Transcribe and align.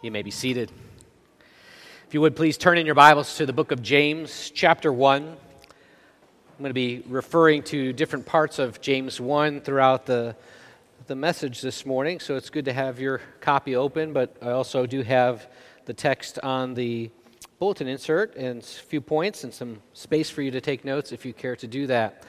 You 0.00 0.12
may 0.12 0.22
be 0.22 0.30
seated. 0.30 0.70
If 2.06 2.14
you 2.14 2.20
would 2.20 2.36
please 2.36 2.56
turn 2.56 2.78
in 2.78 2.86
your 2.86 2.94
Bibles 2.94 3.36
to 3.38 3.46
the 3.46 3.52
book 3.52 3.72
of 3.72 3.82
James, 3.82 4.52
chapter 4.54 4.92
1. 4.92 5.24
I'm 5.24 5.36
going 6.60 6.70
to 6.70 6.72
be 6.72 7.02
referring 7.08 7.64
to 7.64 7.92
different 7.92 8.24
parts 8.24 8.60
of 8.60 8.80
James 8.80 9.20
1 9.20 9.62
throughout 9.62 10.06
the, 10.06 10.36
the 11.08 11.16
message 11.16 11.60
this 11.62 11.84
morning, 11.84 12.20
so 12.20 12.36
it's 12.36 12.48
good 12.48 12.66
to 12.66 12.72
have 12.72 13.00
your 13.00 13.20
copy 13.40 13.74
open, 13.74 14.12
but 14.12 14.36
I 14.40 14.50
also 14.50 14.86
do 14.86 15.02
have 15.02 15.48
the 15.86 15.94
text 15.94 16.38
on 16.44 16.74
the 16.74 17.10
bulletin 17.58 17.88
insert 17.88 18.36
and 18.36 18.62
a 18.62 18.64
few 18.64 19.00
points 19.00 19.42
and 19.42 19.52
some 19.52 19.82
space 19.94 20.30
for 20.30 20.42
you 20.42 20.52
to 20.52 20.60
take 20.60 20.84
notes 20.84 21.10
if 21.10 21.26
you 21.26 21.32
care 21.32 21.56
to 21.56 21.66
do 21.66 21.88
that. 21.88 22.22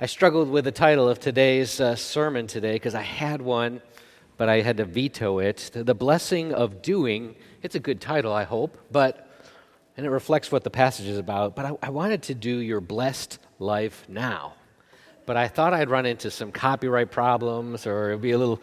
I 0.00 0.06
struggled 0.06 0.50
with 0.50 0.64
the 0.64 0.72
title 0.72 1.08
of 1.08 1.20
today's 1.20 1.80
uh, 1.80 1.94
sermon 1.94 2.48
today 2.48 2.72
because 2.72 2.96
I 2.96 3.02
had 3.02 3.40
one 3.40 3.82
but 4.36 4.48
I 4.48 4.60
had 4.60 4.76
to 4.78 4.84
veto 4.84 5.38
it. 5.38 5.70
The 5.74 5.94
Blessing 5.94 6.52
of 6.52 6.82
Doing. 6.82 7.36
It's 7.62 7.74
a 7.74 7.80
good 7.80 8.00
title, 8.00 8.32
I 8.32 8.44
hope, 8.44 8.76
but 8.90 9.28
and 9.96 10.06
it 10.06 10.10
reflects 10.10 10.50
what 10.50 10.64
the 10.64 10.70
passage 10.70 11.06
is 11.06 11.18
about. 11.18 11.54
But 11.54 11.66
I, 11.66 11.72
I 11.82 11.90
wanted 11.90 12.22
to 12.24 12.34
do 12.34 12.58
Your 12.58 12.80
Blessed 12.80 13.38
Life 13.58 14.04
Now. 14.08 14.54
But 15.26 15.36
I 15.36 15.48
thought 15.48 15.74
I'd 15.74 15.90
run 15.90 16.06
into 16.06 16.30
some 16.30 16.50
copyright 16.50 17.10
problems 17.10 17.86
or 17.86 18.10
it'd 18.10 18.22
be 18.22 18.32
a 18.32 18.38
little, 18.38 18.60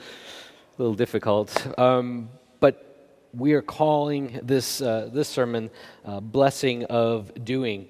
little 0.77 0.95
difficult. 0.95 1.79
Um, 1.79 2.29
but 2.59 3.17
we 3.33 3.53
are 3.53 3.61
calling 3.61 4.39
this, 4.43 4.81
uh, 4.81 5.09
this 5.13 5.29
sermon 5.29 5.69
uh, 6.03 6.19
Blessing 6.19 6.85
of 6.85 7.31
Doing. 7.45 7.87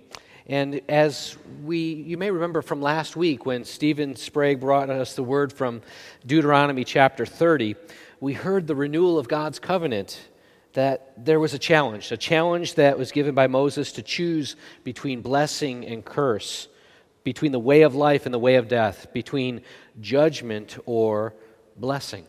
And 0.50 0.82
as 0.90 1.38
we, 1.64 1.78
you 1.78 2.18
may 2.18 2.32
remember 2.32 2.64
from 2.64 2.82
last 2.82 3.16
week 3.16 3.46
when 3.46 3.64
Stephen 3.64 4.16
Sprague 4.16 4.60
brought 4.60 4.90
us 4.90 5.14
the 5.14 5.22
word 5.22 5.54
from 5.54 5.84
Deuteronomy 6.26 6.84
chapter 6.84 7.24
30, 7.24 7.76
we 8.20 8.34
heard 8.34 8.66
the 8.66 8.74
renewal 8.74 9.20
of 9.20 9.28
God's 9.28 9.60
covenant 9.60 10.20
that 10.74 11.14
there 11.24 11.40
was 11.40 11.54
a 11.54 11.60
challenge, 11.60 12.12
a 12.12 12.18
challenge 12.18 12.74
that 12.76 12.98
was 12.98 13.12
given 13.12 13.36
by 13.36 13.46
Moses 13.46 13.92
to 13.92 14.02
choose 14.02 14.56
between 14.84 15.22
blessing 15.22 15.86
and 15.86 16.04
curse, 16.04 16.68
between 17.24 17.52
the 17.52 17.60
way 17.60 17.84
of 17.84 17.94
life 17.94 18.26
and 18.26 18.34
the 18.34 18.40
way 18.40 18.56
of 18.56 18.68
death, 18.68 19.14
between 19.14 19.62
judgment 20.02 20.80
or 20.88 21.36
blessing. 21.78 22.26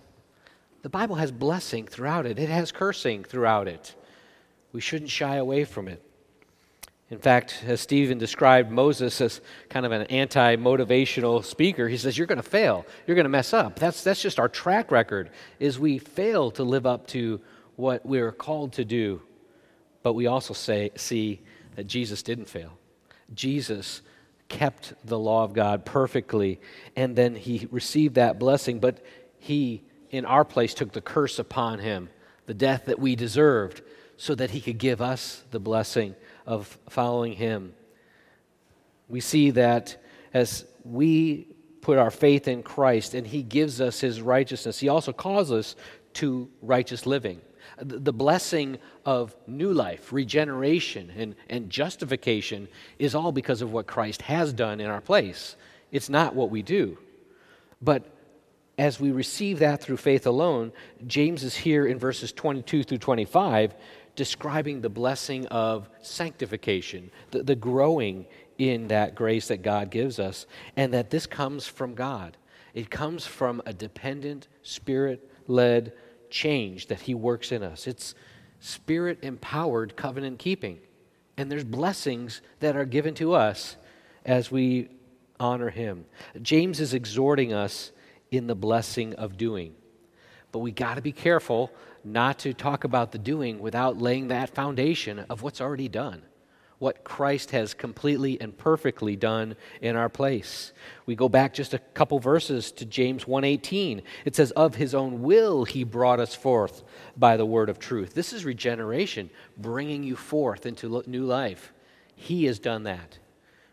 The 0.83 0.91
Bible 0.91 1.17
has 1.17 1.33
blessing 1.33 1.87
throughout 1.87 2.27
it, 2.27 2.39
it 2.39 2.51
has 2.51 2.71
cursing 2.71 3.25
throughout 3.25 3.67
it. 3.67 3.95
We 4.73 4.83
shouldn't 4.83 5.11
shy 5.11 5.37
away 5.37 5.65
from 5.65 5.89
it. 5.89 6.05
In 7.11 7.19
fact, 7.19 7.65
as 7.67 7.81
Stephen 7.81 8.19
described 8.19 8.71
Moses 8.71 9.21
as 9.21 9.41
kind 9.69 9.85
of 9.85 9.91
an 9.91 10.03
anti 10.03 10.55
motivational 10.57 11.45
speaker, 11.45 11.89
he 11.89 11.97
says, 11.97 12.17
You're 12.17 12.29
going 12.29 12.37
to 12.37 12.43
fail. 12.43 12.87
You're 13.07 13.17
going 13.17 13.25
to 13.25 13.31
mess 13.31 13.53
up. 13.53 13.79
That's, 13.79 14.05
that's 14.05 14.23
just 14.23 14.39
our 14.39 14.49
track 14.49 14.93
record, 14.93 15.31
is 15.59 15.79
we 15.79 15.99
fail 15.99 16.53
to 16.53 16.63
live 16.63 16.87
up 16.87 17.09
to 17.09 17.41
what 17.75 18.07
we're 18.07 18.31
called 18.31 18.75
to 18.75 18.85
do. 18.85 19.23
But 20.03 20.13
we 20.13 20.27
also 20.27 20.55
say, 20.55 20.93
see 20.97 21.41
that 21.75 21.87
Jesus 21.87 22.23
didn't 22.23 22.49
fail. 22.49 22.79
Jesus 23.35 24.03
kept 24.49 24.95
the 25.05 25.19
law 25.19 25.45
of 25.45 25.53
God 25.53 25.85
perfectly, 25.85 26.61
and 26.97 27.15
then 27.17 27.35
he 27.35 27.69
received 27.71 28.15
that 28.15 28.39
blessing, 28.39 28.81
but 28.81 29.05
he, 29.39 29.83
in 30.11 30.25
our 30.25 30.45
place, 30.45 30.75
took 30.75 30.93
the 30.93 31.01
curse 31.01 31.39
upon 31.39 31.79
him, 31.79 32.09
the 32.47 32.55
death 32.55 32.87
that 32.87 32.99
we 32.99 33.15
deserved, 33.15 33.83
so 34.17 34.35
that 34.35 34.51
he 34.51 34.61
could 34.61 34.79
give 34.79 35.01
us 35.01 35.45
the 35.51 35.61
blessing 35.61 36.15
of 36.51 36.77
following 36.89 37.33
Him. 37.33 37.75
We 39.09 39.21
see 39.21 39.53
that 39.53 40.03
as 40.35 40.65
we 40.85 41.47
put 41.81 41.97
our 41.97 42.11
faith 42.11 42.49
in 42.49 42.65
Christ 42.65 43.15
and 43.15 43.25
He 43.25 43.45
gives 43.45 43.81
us 43.81 44.01
His 44.01 44.21
righteousness, 44.21 44.81
He 44.81 44.89
also 44.89 45.13
calls 45.13 45.53
us 45.53 45.77
to 46.15 46.51
righteous 46.61 47.07
living. 47.07 47.41
The 47.81 48.13
blessing 48.13 48.79
of 49.07 49.35
new 49.47 49.73
life, 49.73 50.13
regeneration, 50.13 51.13
and, 51.17 51.37
and 51.49 51.71
justification 51.71 52.67
is 52.99 53.15
all 53.15 53.31
because 53.31 53.63
of 53.63 53.73
what 53.73 53.87
Christ 53.87 54.23
has 54.23 54.53
done 54.53 54.81
in 54.81 54.91
our 54.91 55.01
place. 55.01 55.55
It's 55.93 56.09
not 56.09 56.35
what 56.35 56.51
we 56.51 56.63
do. 56.63 56.99
But 57.81 58.05
as 58.77 58.99
we 58.99 59.13
receive 59.13 59.61
that 59.61 59.83
through 59.83 59.99
faith 59.99 60.27
alone, 60.27 60.73
James 61.07 61.45
is 61.45 61.55
here 61.55 61.87
in 61.87 61.99
verses 61.99 62.33
22 62.33 62.83
through 62.83 62.99
25 62.99 63.75
describing 64.17 64.81
the 64.81 64.89
blessing 64.89 65.47
of 65.47 65.89
sanctification, 66.03 67.11
the, 67.31 67.43
the 67.43 67.55
growing 67.55 68.27
in 68.59 68.89
that 68.89 69.15
grace 69.15 69.49
that 69.49 69.63
God 69.63 69.91
gives 69.91 70.19
us, 70.19 70.47
and 70.77 70.93
that 70.93 71.11
this 71.11 71.27
comes 71.27 71.67
from 71.67 71.95
God. 71.95 72.37
It 72.75 72.91
comes 72.91 73.27
from 73.27 73.63
a 73.67 73.73
dependent, 73.73 74.49
spirit 74.63 75.31
led 75.47 75.93
change 76.29 76.87
that 76.89 77.01
He 77.01 77.15
works 77.15 77.53
in 77.53 77.63
us. 77.63 77.87
It's 77.87 78.15
spirit 78.61 79.19
empowered 79.23 79.97
covenant 79.97 80.39
keeping. 80.39 80.79
And 81.37 81.51
there's 81.51 81.65
blessings 81.65 82.43
that 82.61 82.77
are 82.77 82.85
given 82.85 83.15
to 83.15 83.33
us 83.33 83.77
as 84.25 84.51
we 84.51 84.89
honor 85.39 85.71
Him. 85.71 86.05
James 86.43 86.81
is 86.81 86.95
exhorting 86.95 87.53
us 87.53 87.93
in 88.31 88.47
the 88.47 88.55
blessing 88.55 89.15
of 89.15 89.37
doing. 89.37 89.75
But 90.53 90.59
we 90.61 90.71
got 90.71 90.97
to 90.97 91.03
be 91.03 91.13
careful 91.13 91.71
not 92.05 92.39
to 92.41 92.53
talk 92.55 92.85
about 92.85 93.13
the 93.13 93.19
doing 93.19 93.59
without 93.59 93.99
laying 93.99 94.29
that 94.29 94.55
foundation 94.55 95.21
of 95.31 95.43
what's 95.43 95.61
already 95.61 95.89
done 95.89 96.23
what 96.81 97.05
Christ 97.05 97.51
has 97.51 97.75
completely 97.75 98.41
and 98.41 98.57
perfectly 98.57 99.15
done 99.15 99.55
in 99.83 99.97
our 99.97 100.09
place. 100.09 100.73
We 101.05 101.15
go 101.15 101.29
back 101.29 101.53
just 101.53 101.75
a 101.75 101.79
couple 101.79 102.19
verses 102.19 102.73
to 102.73 102.87
James 102.87 103.27
1:18. 103.27 104.01
It 104.25 104.35
says 104.35 104.51
of 104.53 104.77
his 104.77 104.95
own 104.95 105.23
will 105.23 105.65
he 105.65 105.85
brought 105.85 106.21
us 106.21 106.35
forth 106.35 106.83
by 107.19 107.37
the 107.37 107.45
word 107.45 107.69
of 107.69 107.79
truth. 107.79 108.15
This 108.15 108.33
is 108.33 108.47
regeneration, 108.47 109.29
bringing 109.59 110.03
you 110.03 110.17
forth 110.17 110.65
into 110.65 111.03
new 111.07 111.25
life. 111.25 111.75
He 112.17 112.47
has 112.47 112.59
done 112.59 112.85
that. 112.85 113.19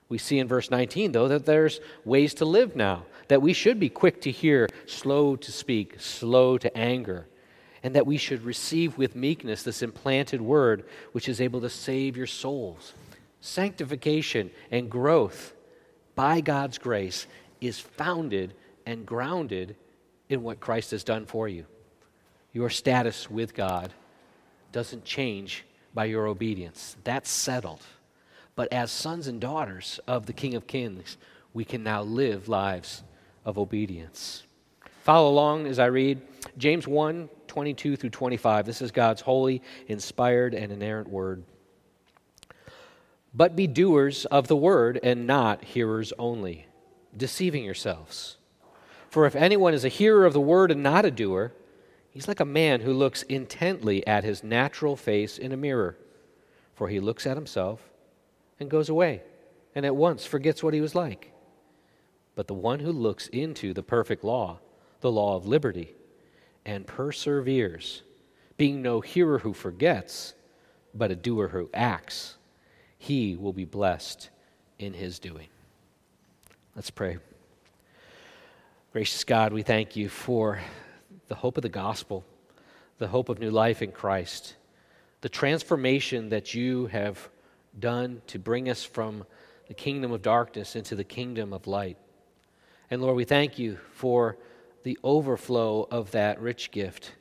We 0.10 0.18
see 0.18 0.38
in 0.38 0.48
verse 0.50 0.70
19 0.70 1.14
though 1.14 1.30
that 1.30 1.46
there's 1.46 1.80
ways 2.04 2.34
to 2.36 2.46
live 2.46 2.76
now, 2.76 3.06
that 3.30 3.42
we 3.42 3.54
should 3.54 3.80
be 3.80 3.90
quick 3.90 4.20
to 4.24 4.32
hear, 4.32 4.68
slow 4.86 5.38
to 5.38 5.52
speak, 5.52 5.96
slow 5.98 6.58
to 6.58 6.78
anger 6.78 7.28
and 7.84 7.96
that 7.96 8.08
we 8.08 8.18
should 8.18 8.44
receive 8.44 8.98
with 8.98 9.16
meekness 9.16 9.64
this 9.64 9.82
implanted 9.82 10.42
word 10.42 10.86
which 11.12 11.30
is 11.30 11.42
able 11.42 11.62
to 11.62 11.70
save 11.70 12.18
your 12.18 12.28
souls. 12.28 12.94
Sanctification 13.42 14.50
and 14.72 14.90
growth 14.90 15.54
by 16.16 16.42
God's 16.42 16.78
grace 16.78 17.28
is 17.62 17.80
founded 17.80 18.54
and 18.86 19.06
grounded 19.06 19.76
in 20.30 20.44
what 20.44 20.60
Christ 20.60 20.92
has 20.92 21.04
done 21.04 21.26
for 21.26 21.48
you. 21.48 21.66
Your 22.54 22.70
status 22.70 23.30
with 23.30 23.54
God 23.54 23.94
doesn't 24.72 25.06
change 25.06 25.64
by 25.94 26.06
your 26.06 26.28
obedience, 26.28 26.96
that's 27.04 27.30
settled. 27.30 27.82
But 28.56 28.72
as 28.74 28.92
sons 28.92 29.28
and 29.28 29.40
daughters 29.40 30.00
of 30.08 30.26
the 30.26 30.34
King 30.34 30.56
of 30.56 30.68
Kings, 30.68 31.18
we 31.54 31.64
can 31.64 31.84
now 31.84 32.02
live 32.02 32.48
lives 32.48 33.04
of 33.46 33.58
obedience. 33.58 34.44
Follow 35.04 35.30
along 35.30 35.68
as 35.68 35.80
I 35.80 35.86
read 35.86 36.22
James 36.58 36.88
1 36.88 37.30
22 37.48 37.96
through 37.96 38.10
25. 38.10 38.66
This 38.66 38.82
is 38.82 38.92
God's 38.92 39.22
holy, 39.22 39.62
inspired, 39.88 40.54
and 40.54 40.72
inerrant 40.72 41.10
word. 41.10 41.44
But 43.34 43.56
be 43.56 43.68
doers 43.68 44.26
of 44.26 44.48
the 44.48 44.56
word 44.56 45.00
and 45.04 45.28
not 45.28 45.64
hearers 45.64 46.14
only, 46.18 46.66
deceiving 47.16 47.64
yourselves. 47.64 48.38
For 49.10 49.26
if 49.26 49.36
anyone 49.36 49.74
is 49.74 49.86
a 49.86 49.90
hearer 49.90 50.26
of 50.26 50.34
the 50.34 50.42
word 50.42 50.72
and 50.72 50.84
not 50.84 51.06
a 51.06 51.12
doer, 51.12 51.54
he's 52.10 52.28
like 52.28 52.40
a 52.40 52.46
man 52.46 52.82
who 52.82 52.94
looks 52.94 53.24
intently 53.24 54.06
at 54.06 54.24
his 54.24 54.44
natural 54.44 54.96
face 54.96 55.38
in 55.38 55.52
a 55.52 55.58
mirror. 55.58 55.98
For 56.74 56.90
he 56.90 57.00
looks 57.00 57.26
at 57.26 57.38
himself 57.38 57.90
and 58.60 58.70
goes 58.70 58.90
away, 58.90 59.22
and 59.76 59.86
at 59.86 59.96
once 59.96 60.26
forgets 60.26 60.64
what 60.64 60.74
he 60.74 60.82
was 60.82 60.96
like. 60.96 61.32
But 62.36 62.48
the 62.48 62.54
one 62.54 62.80
who 62.80 62.92
looks 62.92 63.28
into 63.28 63.74
the 63.74 63.84
perfect 63.84 64.24
law, 64.24 64.60
the 65.02 65.12
law 65.12 65.36
of 65.36 65.48
liberty, 65.48 65.96
and 66.68 66.86
perseveres, 66.86 68.04
being 68.58 68.82
no 68.82 69.00
hearer 69.00 69.40
who 69.40 69.54
forgets, 69.54 70.34
but 70.94 71.10
a 71.10 71.16
doer 71.16 71.48
who 71.48 71.70
acts, 71.74 72.36
he 73.00 73.38
will 73.38 73.54
be 73.54 73.64
blessed 73.64 74.30
in 74.78 74.94
his 74.94 75.18
doing. 75.18 75.48
Let's 76.76 76.90
pray. 76.90 77.18
Gracious 78.92 79.24
God, 79.24 79.54
we 79.54 79.64
thank 79.64 79.96
you 79.96 80.10
for 80.10 80.60
the 81.30 81.36
hope 81.36 81.58
of 81.58 81.64
the 81.64 81.70
gospel, 81.70 82.26
the 82.98 83.08
hope 83.08 83.30
of 83.30 83.40
new 83.40 83.52
life 83.52 83.82
in 83.82 83.92
Christ, 83.92 84.56
the 85.22 85.30
transformation 85.30 86.30
that 86.30 86.54
you 86.54 86.88
have 86.88 87.30
done 87.80 88.22
to 88.28 88.40
bring 88.40 88.70
us 88.70 88.84
from 88.84 89.24
the 89.68 89.74
kingdom 89.74 90.12
of 90.12 90.22
darkness 90.22 90.76
into 90.76 90.96
the 90.96 91.04
kingdom 91.04 91.54
of 91.54 91.66
light. 91.66 91.98
And 92.92 93.02
Lord, 93.02 93.16
we 93.16 93.24
thank 93.24 93.58
you 93.58 93.78
for 93.94 94.38
the 94.88 94.98
overflow 95.04 95.86
of 95.92 96.12
that 96.12 96.40
rich 96.40 96.72
gift 96.72 97.12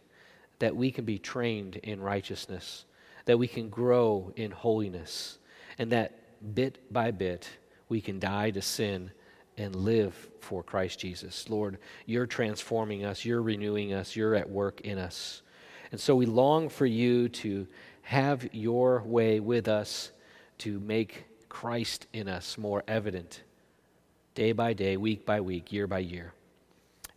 that 0.60 0.76
we 0.76 0.92
can 0.92 1.04
be 1.04 1.18
trained 1.18 1.74
in 1.74 2.00
righteousness, 2.00 2.84
that 3.24 3.40
we 3.40 3.48
can 3.48 3.68
grow 3.68 4.32
in 4.36 4.52
holiness, 4.52 5.38
and 5.76 5.90
that 5.90 6.12
bit 6.54 6.78
by 6.92 7.10
bit 7.10 7.50
we 7.88 8.00
can 8.00 8.20
die 8.20 8.52
to 8.52 8.62
sin 8.62 9.10
and 9.58 9.74
live 9.74 10.28
for 10.38 10.62
Christ 10.62 11.00
Jesus. 11.00 11.50
Lord, 11.50 11.78
you're 12.06 12.28
transforming 12.28 13.04
us, 13.04 13.24
you're 13.24 13.42
renewing 13.42 13.92
us, 13.92 14.14
you're 14.14 14.36
at 14.36 14.48
work 14.48 14.82
in 14.82 14.96
us. 14.96 15.42
And 15.90 16.00
so 16.00 16.14
we 16.14 16.24
long 16.24 16.68
for 16.68 16.86
you 16.86 17.28
to 17.30 17.66
have 18.02 18.48
your 18.54 19.02
way 19.04 19.40
with 19.40 19.66
us 19.66 20.12
to 20.58 20.78
make 20.78 21.24
Christ 21.48 22.06
in 22.12 22.28
us 22.28 22.56
more 22.56 22.84
evident 22.86 23.42
day 24.36 24.52
by 24.52 24.72
day, 24.72 24.96
week 24.96 25.26
by 25.26 25.40
week, 25.40 25.72
year 25.72 25.88
by 25.88 25.98
year. 25.98 26.32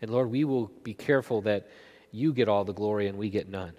And 0.01 0.11
Lord, 0.11 0.31
we 0.31 0.43
will 0.43 0.71
be 0.83 0.93
careful 0.93 1.41
that 1.41 1.67
you 2.11 2.33
get 2.33 2.47
all 2.47 2.63
the 2.63 2.73
glory 2.73 3.07
and 3.07 3.17
we 3.17 3.29
get 3.29 3.49
none. 3.49 3.73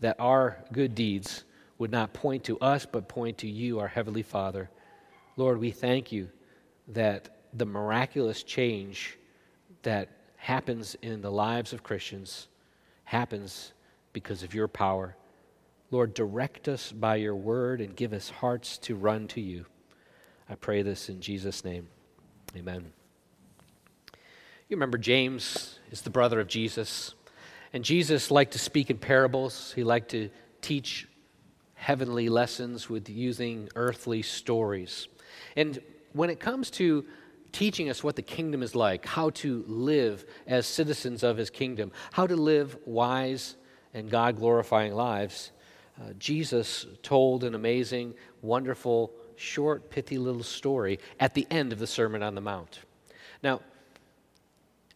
That 0.00 0.16
our 0.18 0.58
good 0.72 0.94
deeds 0.94 1.44
would 1.78 1.90
not 1.90 2.12
point 2.12 2.44
to 2.44 2.58
us, 2.58 2.86
but 2.86 3.08
point 3.08 3.38
to 3.38 3.48
you, 3.48 3.78
our 3.78 3.88
Heavenly 3.88 4.22
Father. 4.22 4.70
Lord, 5.36 5.58
we 5.58 5.70
thank 5.70 6.12
you 6.12 6.28
that 6.88 7.38
the 7.54 7.66
miraculous 7.66 8.42
change 8.42 9.18
that 9.82 10.08
happens 10.36 10.96
in 11.02 11.20
the 11.20 11.30
lives 11.30 11.72
of 11.72 11.82
Christians 11.82 12.48
happens 13.04 13.72
because 14.12 14.42
of 14.42 14.54
your 14.54 14.68
power. 14.68 15.16
Lord, 15.90 16.14
direct 16.14 16.68
us 16.68 16.90
by 16.90 17.16
your 17.16 17.36
word 17.36 17.80
and 17.80 17.94
give 17.94 18.12
us 18.12 18.30
hearts 18.30 18.78
to 18.78 18.96
run 18.96 19.28
to 19.28 19.40
you. 19.40 19.66
I 20.48 20.54
pray 20.54 20.82
this 20.82 21.08
in 21.08 21.20
Jesus' 21.20 21.64
name. 21.64 21.88
Amen. 22.56 23.01
You 24.68 24.76
remember 24.76 24.98
James 24.98 25.78
is 25.90 26.02
the 26.02 26.10
brother 26.10 26.40
of 26.40 26.48
Jesus. 26.48 27.14
And 27.72 27.84
Jesus 27.84 28.30
liked 28.30 28.52
to 28.52 28.58
speak 28.58 28.90
in 28.90 28.98
parables. 28.98 29.72
He 29.74 29.84
liked 29.84 30.10
to 30.10 30.30
teach 30.60 31.08
heavenly 31.74 32.28
lessons 32.28 32.88
with 32.88 33.08
using 33.08 33.68
earthly 33.74 34.22
stories. 34.22 35.08
And 35.56 35.80
when 36.12 36.30
it 36.30 36.38
comes 36.38 36.70
to 36.72 37.04
teaching 37.50 37.90
us 37.90 38.04
what 38.04 38.16
the 38.16 38.22
kingdom 38.22 38.62
is 38.62 38.74
like, 38.74 39.04
how 39.04 39.30
to 39.30 39.64
live 39.66 40.24
as 40.46 40.66
citizens 40.66 41.22
of 41.22 41.36
his 41.36 41.50
kingdom, 41.50 41.92
how 42.12 42.26
to 42.26 42.36
live 42.36 42.76
wise 42.86 43.56
and 43.92 44.10
God 44.10 44.36
glorifying 44.36 44.94
lives, 44.94 45.50
uh, 46.00 46.12
Jesus 46.18 46.86
told 47.02 47.44
an 47.44 47.54
amazing, 47.54 48.14
wonderful, 48.40 49.12
short, 49.36 49.90
pithy 49.90 50.18
little 50.18 50.42
story 50.42 50.98
at 51.20 51.34
the 51.34 51.46
end 51.50 51.72
of 51.72 51.78
the 51.78 51.86
Sermon 51.86 52.22
on 52.22 52.34
the 52.34 52.40
Mount. 52.40 52.80
Now, 53.42 53.60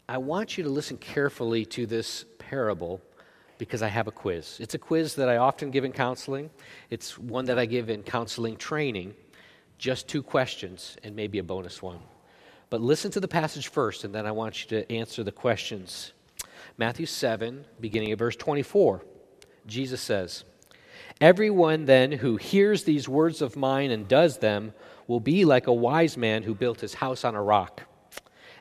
I 0.08 0.18
want 0.18 0.56
you 0.56 0.62
to 0.62 0.70
listen 0.70 0.98
carefully 0.98 1.64
to 1.66 1.84
this 1.84 2.24
parable 2.38 3.00
because 3.58 3.82
I 3.82 3.88
have 3.88 4.06
a 4.06 4.12
quiz. 4.12 4.56
It's 4.60 4.74
a 4.74 4.78
quiz 4.78 5.16
that 5.16 5.28
I 5.28 5.38
often 5.38 5.72
give 5.72 5.84
in 5.84 5.92
counseling, 5.92 6.50
it's 6.90 7.18
one 7.18 7.46
that 7.46 7.58
I 7.58 7.66
give 7.66 7.90
in 7.90 8.02
counseling 8.02 8.56
training. 8.56 9.14
Just 9.78 10.08
two 10.08 10.22
questions 10.22 10.96
and 11.02 11.14
maybe 11.14 11.38
a 11.38 11.42
bonus 11.42 11.82
one. 11.82 11.98
But 12.70 12.80
listen 12.80 13.10
to 13.10 13.20
the 13.20 13.28
passage 13.28 13.68
first, 13.68 14.04
and 14.04 14.14
then 14.14 14.24
I 14.26 14.32
want 14.32 14.62
you 14.62 14.68
to 14.70 14.90
answer 14.90 15.22
the 15.22 15.32
questions. 15.32 16.12
Matthew 16.78 17.04
7, 17.04 17.66
beginning 17.78 18.10
at 18.10 18.18
verse 18.18 18.36
24, 18.36 19.02
Jesus 19.66 20.00
says, 20.00 20.44
Everyone 21.20 21.84
then 21.84 22.12
who 22.12 22.36
hears 22.36 22.84
these 22.84 23.06
words 23.06 23.42
of 23.42 23.54
mine 23.54 23.90
and 23.90 24.08
does 24.08 24.38
them 24.38 24.72
will 25.06 25.20
be 25.20 25.44
like 25.44 25.66
a 25.66 25.72
wise 25.72 26.16
man 26.16 26.44
who 26.44 26.54
built 26.54 26.80
his 26.80 26.94
house 26.94 27.22
on 27.22 27.34
a 27.34 27.42
rock. 27.42 27.82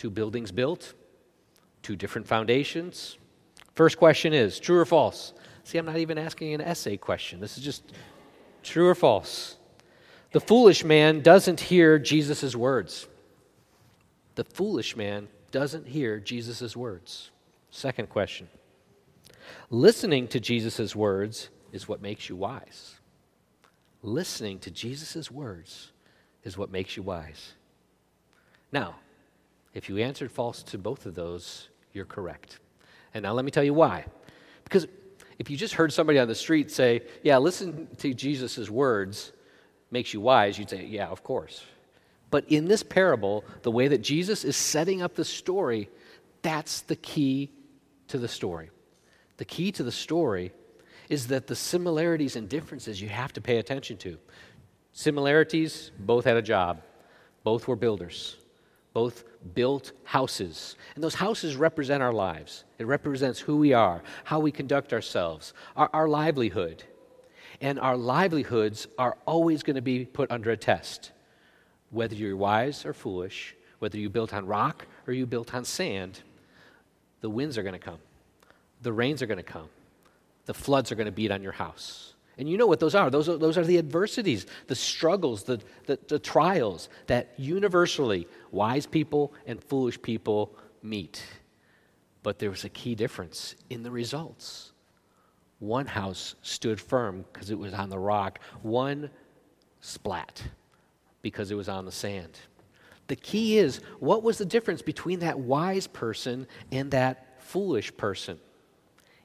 two 0.00 0.08
buildings 0.08 0.50
built, 0.50 0.94
two 1.82 1.94
different 1.94 2.26
foundations. 2.26 3.18
First 3.74 3.98
question 3.98 4.32
is 4.32 4.58
true 4.58 4.78
or 4.78 4.86
false? 4.86 5.34
See, 5.62 5.76
I'm 5.76 5.84
not 5.84 5.98
even 5.98 6.16
asking 6.16 6.54
an 6.54 6.62
essay 6.62 6.96
question. 6.96 7.38
This 7.38 7.58
is 7.58 7.62
just 7.62 7.82
true 8.62 8.88
or 8.88 8.94
false. 8.94 9.58
The 10.32 10.40
foolish 10.40 10.84
man 10.84 11.20
doesn't 11.20 11.60
hear 11.60 11.98
Jesus' 11.98 12.56
words. 12.56 13.08
The 14.36 14.44
foolish 14.44 14.96
man 14.96 15.28
doesn't 15.50 15.86
hear 15.86 16.18
Jesus' 16.18 16.74
words. 16.74 17.30
Second 17.70 18.08
question 18.08 18.48
Listening 19.68 20.28
to 20.28 20.40
Jesus' 20.40 20.96
words 20.96 21.50
is 21.72 21.86
what 21.86 22.00
makes 22.00 22.30
you 22.30 22.36
wise. 22.36 22.94
Listening 24.02 24.60
to 24.60 24.70
Jesus' 24.70 25.30
words 25.30 25.92
is 26.42 26.56
what 26.56 26.72
makes 26.72 26.96
you 26.96 27.02
wise. 27.02 27.52
Now, 28.72 28.94
if 29.74 29.88
you 29.88 29.98
answered 29.98 30.30
false 30.30 30.62
to 30.64 30.78
both 30.78 31.06
of 31.06 31.14
those, 31.14 31.68
you're 31.92 32.04
correct. 32.04 32.58
And 33.14 33.22
now 33.22 33.32
let 33.32 33.44
me 33.44 33.50
tell 33.50 33.64
you 33.64 33.74
why. 33.74 34.04
Because 34.64 34.86
if 35.38 35.50
you 35.50 35.56
just 35.56 35.74
heard 35.74 35.92
somebody 35.92 36.18
on 36.18 36.28
the 36.28 36.34
street 36.34 36.70
say, 36.70 37.02
Yeah, 37.22 37.38
listen 37.38 37.88
to 37.98 38.14
Jesus' 38.14 38.68
words 38.68 39.32
makes 39.90 40.14
you 40.14 40.20
wise, 40.20 40.58
you'd 40.58 40.70
say, 40.70 40.84
Yeah, 40.84 41.06
of 41.06 41.22
course. 41.22 41.64
But 42.30 42.44
in 42.48 42.66
this 42.66 42.82
parable, 42.82 43.44
the 43.62 43.70
way 43.70 43.88
that 43.88 44.02
Jesus 44.02 44.44
is 44.44 44.56
setting 44.56 45.02
up 45.02 45.14
the 45.14 45.24
story, 45.24 45.88
that's 46.42 46.82
the 46.82 46.96
key 46.96 47.50
to 48.08 48.18
the 48.18 48.28
story. 48.28 48.70
The 49.38 49.44
key 49.44 49.72
to 49.72 49.82
the 49.82 49.92
story 49.92 50.52
is 51.08 51.26
that 51.28 51.48
the 51.48 51.56
similarities 51.56 52.36
and 52.36 52.48
differences 52.48 53.02
you 53.02 53.08
have 53.08 53.32
to 53.32 53.40
pay 53.40 53.56
attention 53.56 53.96
to. 53.98 54.18
Similarities, 54.92 55.90
both 55.98 56.24
had 56.24 56.36
a 56.36 56.42
job, 56.42 56.82
both 57.42 57.66
were 57.66 57.76
builders, 57.76 58.36
both 58.92 59.24
built 59.54 59.92
houses. 60.04 60.76
And 60.94 61.04
those 61.04 61.14
houses 61.14 61.56
represent 61.56 62.02
our 62.02 62.12
lives. 62.12 62.64
It 62.78 62.86
represents 62.86 63.38
who 63.38 63.56
we 63.56 63.72
are, 63.72 64.02
how 64.24 64.40
we 64.40 64.50
conduct 64.50 64.92
ourselves, 64.92 65.54
our, 65.76 65.88
our 65.92 66.08
livelihood. 66.08 66.84
And 67.60 67.78
our 67.78 67.96
livelihoods 67.96 68.86
are 68.98 69.16
always 69.26 69.62
going 69.62 69.76
to 69.76 69.82
be 69.82 70.04
put 70.04 70.30
under 70.30 70.50
a 70.50 70.56
test 70.56 71.12
whether 71.90 72.14
you're 72.14 72.36
wise 72.36 72.86
or 72.86 72.92
foolish, 72.92 73.54
whether 73.80 73.98
you 73.98 74.08
built 74.08 74.32
on 74.32 74.46
rock 74.46 74.86
or 75.06 75.12
you 75.12 75.26
built 75.26 75.54
on 75.54 75.64
sand, 75.64 76.20
the 77.20 77.28
winds 77.28 77.58
are 77.58 77.62
going 77.62 77.74
to 77.74 77.78
come. 77.78 77.98
The 78.82 78.92
rains 78.92 79.22
are 79.22 79.26
going 79.26 79.38
to 79.38 79.42
come. 79.42 79.68
The 80.46 80.54
floods 80.54 80.90
are 80.90 80.94
going 80.94 81.06
to 81.06 81.12
beat 81.12 81.30
on 81.30 81.42
your 81.42 81.52
house. 81.52 82.14
And 82.40 82.48
you 82.48 82.56
know 82.56 82.66
what 82.66 82.80
those 82.80 82.94
are. 82.94 83.10
Those 83.10 83.28
are, 83.28 83.36
those 83.36 83.58
are 83.58 83.66
the 83.66 83.76
adversities, 83.76 84.46
the 84.66 84.74
struggles, 84.74 85.42
the, 85.42 85.60
the, 85.84 85.98
the 86.08 86.18
trials 86.18 86.88
that 87.06 87.34
universally 87.36 88.26
wise 88.50 88.86
people 88.86 89.34
and 89.46 89.62
foolish 89.62 90.00
people 90.00 90.56
meet. 90.82 91.22
But 92.22 92.38
there 92.38 92.48
was 92.48 92.64
a 92.64 92.70
key 92.70 92.94
difference 92.94 93.56
in 93.68 93.82
the 93.82 93.90
results. 93.90 94.72
One 95.58 95.84
house 95.84 96.34
stood 96.40 96.80
firm 96.80 97.26
because 97.30 97.50
it 97.50 97.58
was 97.58 97.74
on 97.74 97.90
the 97.90 97.98
rock, 97.98 98.40
one 98.62 99.10
splat 99.82 100.42
because 101.20 101.50
it 101.50 101.56
was 101.56 101.68
on 101.68 101.84
the 101.84 101.92
sand. 101.92 102.38
The 103.08 103.16
key 103.16 103.58
is 103.58 103.82
what 103.98 104.22
was 104.22 104.38
the 104.38 104.46
difference 104.46 104.80
between 104.80 105.18
that 105.18 105.38
wise 105.38 105.86
person 105.86 106.46
and 106.72 106.90
that 106.92 107.42
foolish 107.42 107.94
person? 107.98 108.38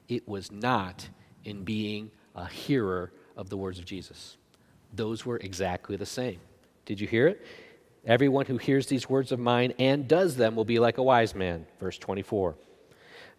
It 0.06 0.28
was 0.28 0.52
not 0.52 1.08
in 1.44 1.64
being 1.64 2.10
a 2.36 2.46
hearer 2.46 3.10
of 3.36 3.48
the 3.48 3.56
words 3.56 3.78
of 3.78 3.84
Jesus. 3.84 4.36
Those 4.92 5.26
were 5.26 5.38
exactly 5.38 5.96
the 5.96 6.06
same. 6.06 6.38
Did 6.84 7.00
you 7.00 7.08
hear 7.08 7.26
it? 7.26 7.44
Everyone 8.06 8.46
who 8.46 8.58
hears 8.58 8.86
these 8.86 9.08
words 9.08 9.32
of 9.32 9.40
mine 9.40 9.72
and 9.78 10.06
does 10.06 10.36
them 10.36 10.54
will 10.54 10.64
be 10.64 10.78
like 10.78 10.98
a 10.98 11.02
wise 11.02 11.34
man. 11.34 11.66
Verse 11.80 11.98
24. 11.98 12.54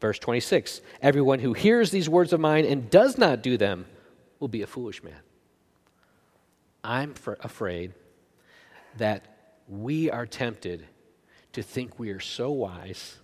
Verse 0.02 0.20
26 0.20 0.82
Everyone 1.02 1.40
who 1.40 1.54
hears 1.54 1.92
these 1.92 2.10
words 2.10 2.34
of 2.34 2.40
mine 2.40 2.66
and 2.66 2.90
does 2.90 3.18
not 3.18 3.42
do 3.42 3.58
them 3.58 3.86
will 4.40 4.50
be 4.50 4.62
a 4.62 4.68
foolish 4.68 5.02
man. 5.04 5.20
I'm 6.84 7.14
afraid 7.42 7.94
that 8.98 9.62
we 9.68 10.10
are 10.10 10.26
tempted 10.26 10.86
to 11.54 11.64
think 11.64 11.98
we 11.98 12.12
are 12.12 12.20
so 12.20 12.52
wise 12.52 13.18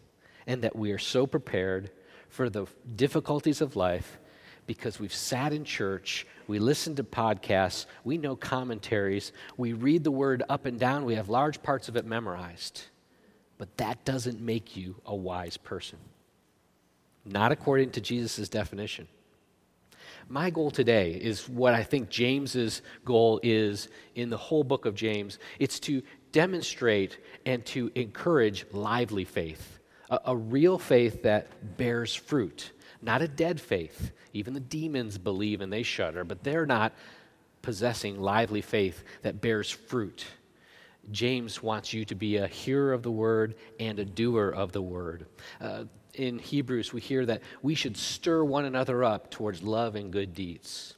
and 0.47 0.61
that 0.63 0.75
we 0.75 0.91
are 0.91 0.97
so 0.99 1.27
prepared 1.27 1.91
for 2.29 2.49
the 2.49 2.65
difficulties 2.95 3.61
of 3.61 3.75
life 3.75 4.17
because 4.65 5.00
we've 5.00 5.13
sat 5.13 5.53
in 5.53 5.63
church, 5.63 6.25
we 6.48 6.60
listen 6.60 6.96
to 6.96 7.03
podcasts, 7.03 7.86
we 8.03 8.17
know 8.17 8.36
commentaries, 8.36 9.32
we 9.58 9.74
read 9.74 10.03
the 10.03 10.12
word 10.12 10.43
up 10.50 10.65
and 10.65 10.79
down, 10.79 11.05
we 11.05 11.15
have 11.15 11.29
large 11.29 11.62
parts 11.62 11.89
of 11.89 11.96
it 11.96 12.05
memorized. 12.05 12.84
But 13.58 13.77
that 13.77 14.03
doesn't 14.05 14.41
make 14.41 14.75
you 14.75 14.96
a 15.05 15.15
wise 15.15 15.58
person. 15.58 16.00
Not 17.25 17.51
according 17.51 17.91
to 17.91 18.01
Jesus' 18.01 18.50
definition. 18.50 19.08
My 20.29 20.50
goal 20.50 20.72
today 20.72 21.12
is 21.12 21.48
what 21.50 21.74
I 21.74 21.84
think 21.84 22.10
James's 22.10 22.82
goal 23.05 23.39
is 23.43 23.89
in 24.15 24.29
the 24.29 24.38
whole 24.38 24.63
book 24.63 24.86
of 24.86 24.96
James. 24.96 25.39
It's 25.60 25.79
to 25.82 26.01
demonstrate 26.32 27.20
and 27.46 27.65
to 27.67 27.91
encourage 27.96 28.65
lively 28.72 29.25
faith, 29.25 29.79
a, 30.10 30.20
a 30.27 30.36
real 30.36 30.77
faith 30.77 31.24
that 31.24 31.77
bears 31.77 32.15
fruit, 32.15 32.72
not 33.03 33.22
a 33.22 33.27
dead 33.27 33.60
faith. 33.60 34.12
Even 34.33 34.53
the 34.53 34.60
demons 34.60 35.17
believe 35.17 35.62
and 35.62 35.72
they 35.72 35.83
shudder, 35.83 36.24
but 36.24 36.43
they're 36.43 36.65
not 36.65 36.93
possessing 37.62 38.19
lively 38.19 38.62
faith 38.62 39.03
that 39.22 39.41
bears 39.41 39.69
fruit. 39.69 40.25
James 41.12 41.62
wants 41.62 41.93
you 41.93 42.05
to 42.05 42.15
be 42.15 42.38
a 42.38 42.48
hearer 42.48 42.93
of 42.93 43.03
the 43.03 43.12
word 43.12 43.55
and 43.79 44.00
a 44.00 44.05
doer 44.05 44.50
of 44.50 44.72
the 44.72 44.81
word. 44.81 45.25
Uh, 45.60 45.83
in 46.13 46.39
Hebrews, 46.39 46.93
we 46.93 47.01
hear 47.01 47.25
that 47.25 47.41
we 47.62 47.75
should 47.75 47.98
stir 47.98 48.43
one 48.43 48.65
another 48.65 49.03
up 49.03 49.31
towards 49.31 49.63
love 49.63 49.95
and 49.95 50.12
good 50.12 50.33
deeds. 50.33 50.95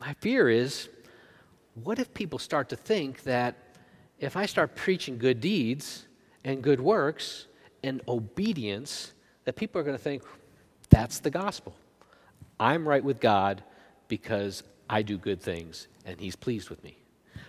My 0.00 0.14
fear 0.14 0.48
is 0.48 0.88
what 1.74 1.98
if 1.98 2.12
people 2.14 2.38
start 2.38 2.68
to 2.70 2.76
think 2.76 3.22
that 3.24 3.56
if 4.18 4.36
I 4.36 4.46
start 4.46 4.74
preaching 4.74 5.18
good 5.18 5.40
deeds 5.40 6.06
and 6.44 6.62
good 6.62 6.80
works 6.80 7.46
and 7.82 8.00
obedience, 8.08 9.12
that 9.44 9.56
people 9.56 9.80
are 9.80 9.84
going 9.84 9.96
to 9.96 10.02
think 10.02 10.22
that's 10.90 11.20
the 11.20 11.30
gospel. 11.30 11.74
I'm 12.58 12.86
right 12.86 13.02
with 13.02 13.20
God 13.20 13.62
because 14.08 14.62
I 14.88 15.02
do 15.02 15.16
good 15.16 15.40
things 15.40 15.88
and 16.04 16.20
He's 16.20 16.36
pleased 16.36 16.68
with 16.68 16.82
me. 16.84 16.96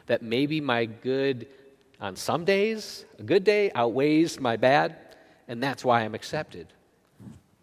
That 0.05 0.21
maybe 0.21 0.61
my 0.61 0.85
good 0.85 1.47
on 1.99 2.15
some 2.15 2.45
days, 2.45 3.05
a 3.19 3.23
good 3.23 3.43
day 3.43 3.71
outweighs 3.75 4.39
my 4.39 4.55
bad, 4.57 4.95
and 5.47 5.61
that's 5.61 5.85
why 5.85 6.01
I'm 6.01 6.15
accepted. 6.15 6.67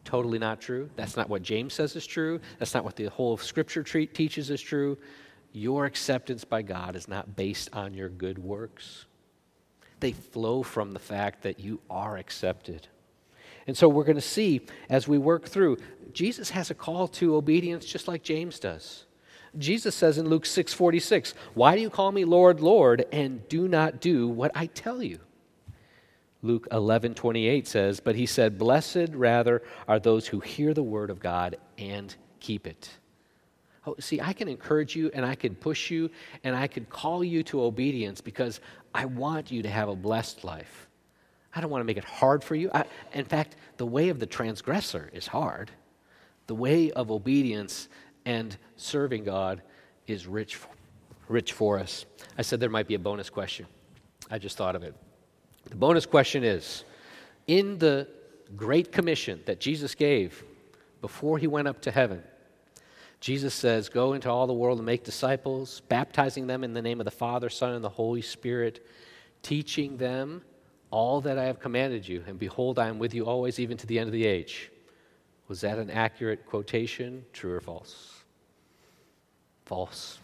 Totally 0.04 0.38
not 0.38 0.60
true. 0.60 0.88
That's 0.96 1.16
not 1.16 1.28
what 1.28 1.42
James 1.42 1.74
says 1.74 1.96
is 1.96 2.06
true. 2.06 2.40
That's 2.58 2.72
not 2.72 2.84
what 2.84 2.96
the 2.96 3.06
whole 3.06 3.34
of 3.34 3.42
Scripture 3.42 3.82
teaches 3.82 4.50
is 4.50 4.60
true. 4.60 4.96
Your 5.52 5.86
acceptance 5.86 6.44
by 6.44 6.62
God 6.62 6.94
is 6.96 7.08
not 7.08 7.36
based 7.36 7.70
on 7.72 7.94
your 7.94 8.08
good 8.08 8.38
works, 8.38 9.06
they 10.00 10.12
flow 10.12 10.62
from 10.62 10.92
the 10.92 10.98
fact 11.00 11.42
that 11.42 11.58
you 11.58 11.80
are 11.90 12.16
accepted. 12.16 12.86
And 13.68 13.76
so 13.76 13.86
we're 13.86 14.04
going 14.04 14.16
to 14.16 14.22
see 14.22 14.62
as 14.88 15.06
we 15.06 15.18
work 15.18 15.46
through, 15.46 15.76
Jesus 16.14 16.50
has 16.50 16.70
a 16.70 16.74
call 16.74 17.06
to 17.08 17.36
obedience 17.36 17.84
just 17.84 18.08
like 18.08 18.22
James 18.22 18.58
does. 18.58 19.04
Jesus 19.56 19.94
says 19.94 20.16
in 20.16 20.28
Luke 20.28 20.44
6:46, 20.44 21.34
"Why 21.54 21.76
do 21.76 21.82
you 21.82 21.90
call 21.90 22.10
me 22.10 22.24
Lord, 22.24 22.60
Lord, 22.60 23.06
and 23.12 23.46
do 23.48 23.68
not 23.68 24.00
do 24.00 24.26
what 24.26 24.50
I 24.54 24.66
tell 24.66 25.02
you?" 25.02 25.20
Luke 26.42 26.66
11:28 26.70 27.66
says, 27.66 28.00
"But 28.00 28.16
he 28.16 28.24
said, 28.24 28.58
blessed 28.58 29.10
rather 29.12 29.62
are 29.86 29.98
those 29.98 30.28
who 30.28 30.40
hear 30.40 30.72
the 30.72 30.82
word 30.82 31.10
of 31.10 31.20
God 31.20 31.56
and 31.76 32.14
keep 32.40 32.66
it." 32.66 32.98
Oh, 33.86 33.96
see, 34.00 34.20
I 34.20 34.32
can 34.32 34.48
encourage 34.48 34.96
you 34.96 35.10
and 35.12 35.26
I 35.26 35.34
can 35.34 35.54
push 35.54 35.90
you 35.90 36.10
and 36.42 36.56
I 36.56 36.68
can 36.68 36.86
call 36.86 37.22
you 37.22 37.42
to 37.44 37.62
obedience 37.62 38.20
because 38.22 38.60
I 38.94 39.04
want 39.04 39.50
you 39.50 39.62
to 39.62 39.68
have 39.68 39.88
a 39.88 39.96
blessed 39.96 40.44
life. 40.44 40.88
I 41.54 41.60
don't 41.60 41.70
want 41.70 41.80
to 41.80 41.86
make 41.86 41.96
it 41.96 42.04
hard 42.04 42.44
for 42.44 42.54
you. 42.54 42.70
I, 42.72 42.84
in 43.12 43.24
fact, 43.24 43.56
the 43.76 43.86
way 43.86 44.10
of 44.10 44.18
the 44.18 44.26
transgressor 44.26 45.10
is 45.12 45.26
hard. 45.26 45.70
The 46.46 46.54
way 46.54 46.90
of 46.92 47.10
obedience 47.10 47.88
and 48.24 48.56
serving 48.76 49.24
God 49.24 49.62
is 50.06 50.26
rich, 50.26 50.58
rich 51.28 51.52
for 51.52 51.78
us. 51.78 52.06
I 52.36 52.42
said 52.42 52.60
there 52.60 52.68
might 52.68 52.88
be 52.88 52.94
a 52.94 52.98
bonus 52.98 53.30
question. 53.30 53.66
I 54.30 54.38
just 54.38 54.56
thought 54.56 54.76
of 54.76 54.82
it. 54.82 54.94
The 55.64 55.76
bonus 55.76 56.06
question 56.06 56.44
is 56.44 56.84
In 57.46 57.78
the 57.78 58.08
Great 58.56 58.92
Commission 58.92 59.40
that 59.46 59.60
Jesus 59.60 59.94
gave 59.94 60.42
before 61.00 61.38
he 61.38 61.46
went 61.46 61.68
up 61.68 61.80
to 61.82 61.90
heaven, 61.90 62.22
Jesus 63.20 63.54
says, 63.54 63.88
Go 63.88 64.12
into 64.12 64.30
all 64.30 64.46
the 64.46 64.52
world 64.52 64.78
and 64.78 64.86
make 64.86 65.04
disciples, 65.04 65.82
baptizing 65.88 66.46
them 66.46 66.64
in 66.64 66.72
the 66.72 66.82
name 66.82 67.00
of 67.00 67.04
the 67.04 67.10
Father, 67.10 67.48
Son, 67.48 67.72
and 67.72 67.84
the 67.84 67.88
Holy 67.88 68.22
Spirit, 68.22 68.86
teaching 69.42 69.96
them 69.96 70.42
all 70.90 71.20
that 71.22 71.38
I 71.38 71.44
have 71.44 71.60
commanded 71.60 72.08
you, 72.08 72.22
and 72.26 72.38
behold, 72.38 72.78
I 72.78 72.88
am 72.88 72.98
with 72.98 73.14
you 73.14 73.26
always, 73.26 73.58
even 73.58 73.76
to 73.78 73.86
the 73.86 73.98
end 73.98 74.08
of 74.08 74.12
the 74.12 74.26
age. 74.26 74.70
Was 75.48 75.60
that 75.62 75.78
an 75.78 75.90
accurate 75.90 76.46
quotation? 76.46 77.24
True 77.32 77.54
or 77.54 77.60
false? 77.60 78.22
False. 79.64 80.18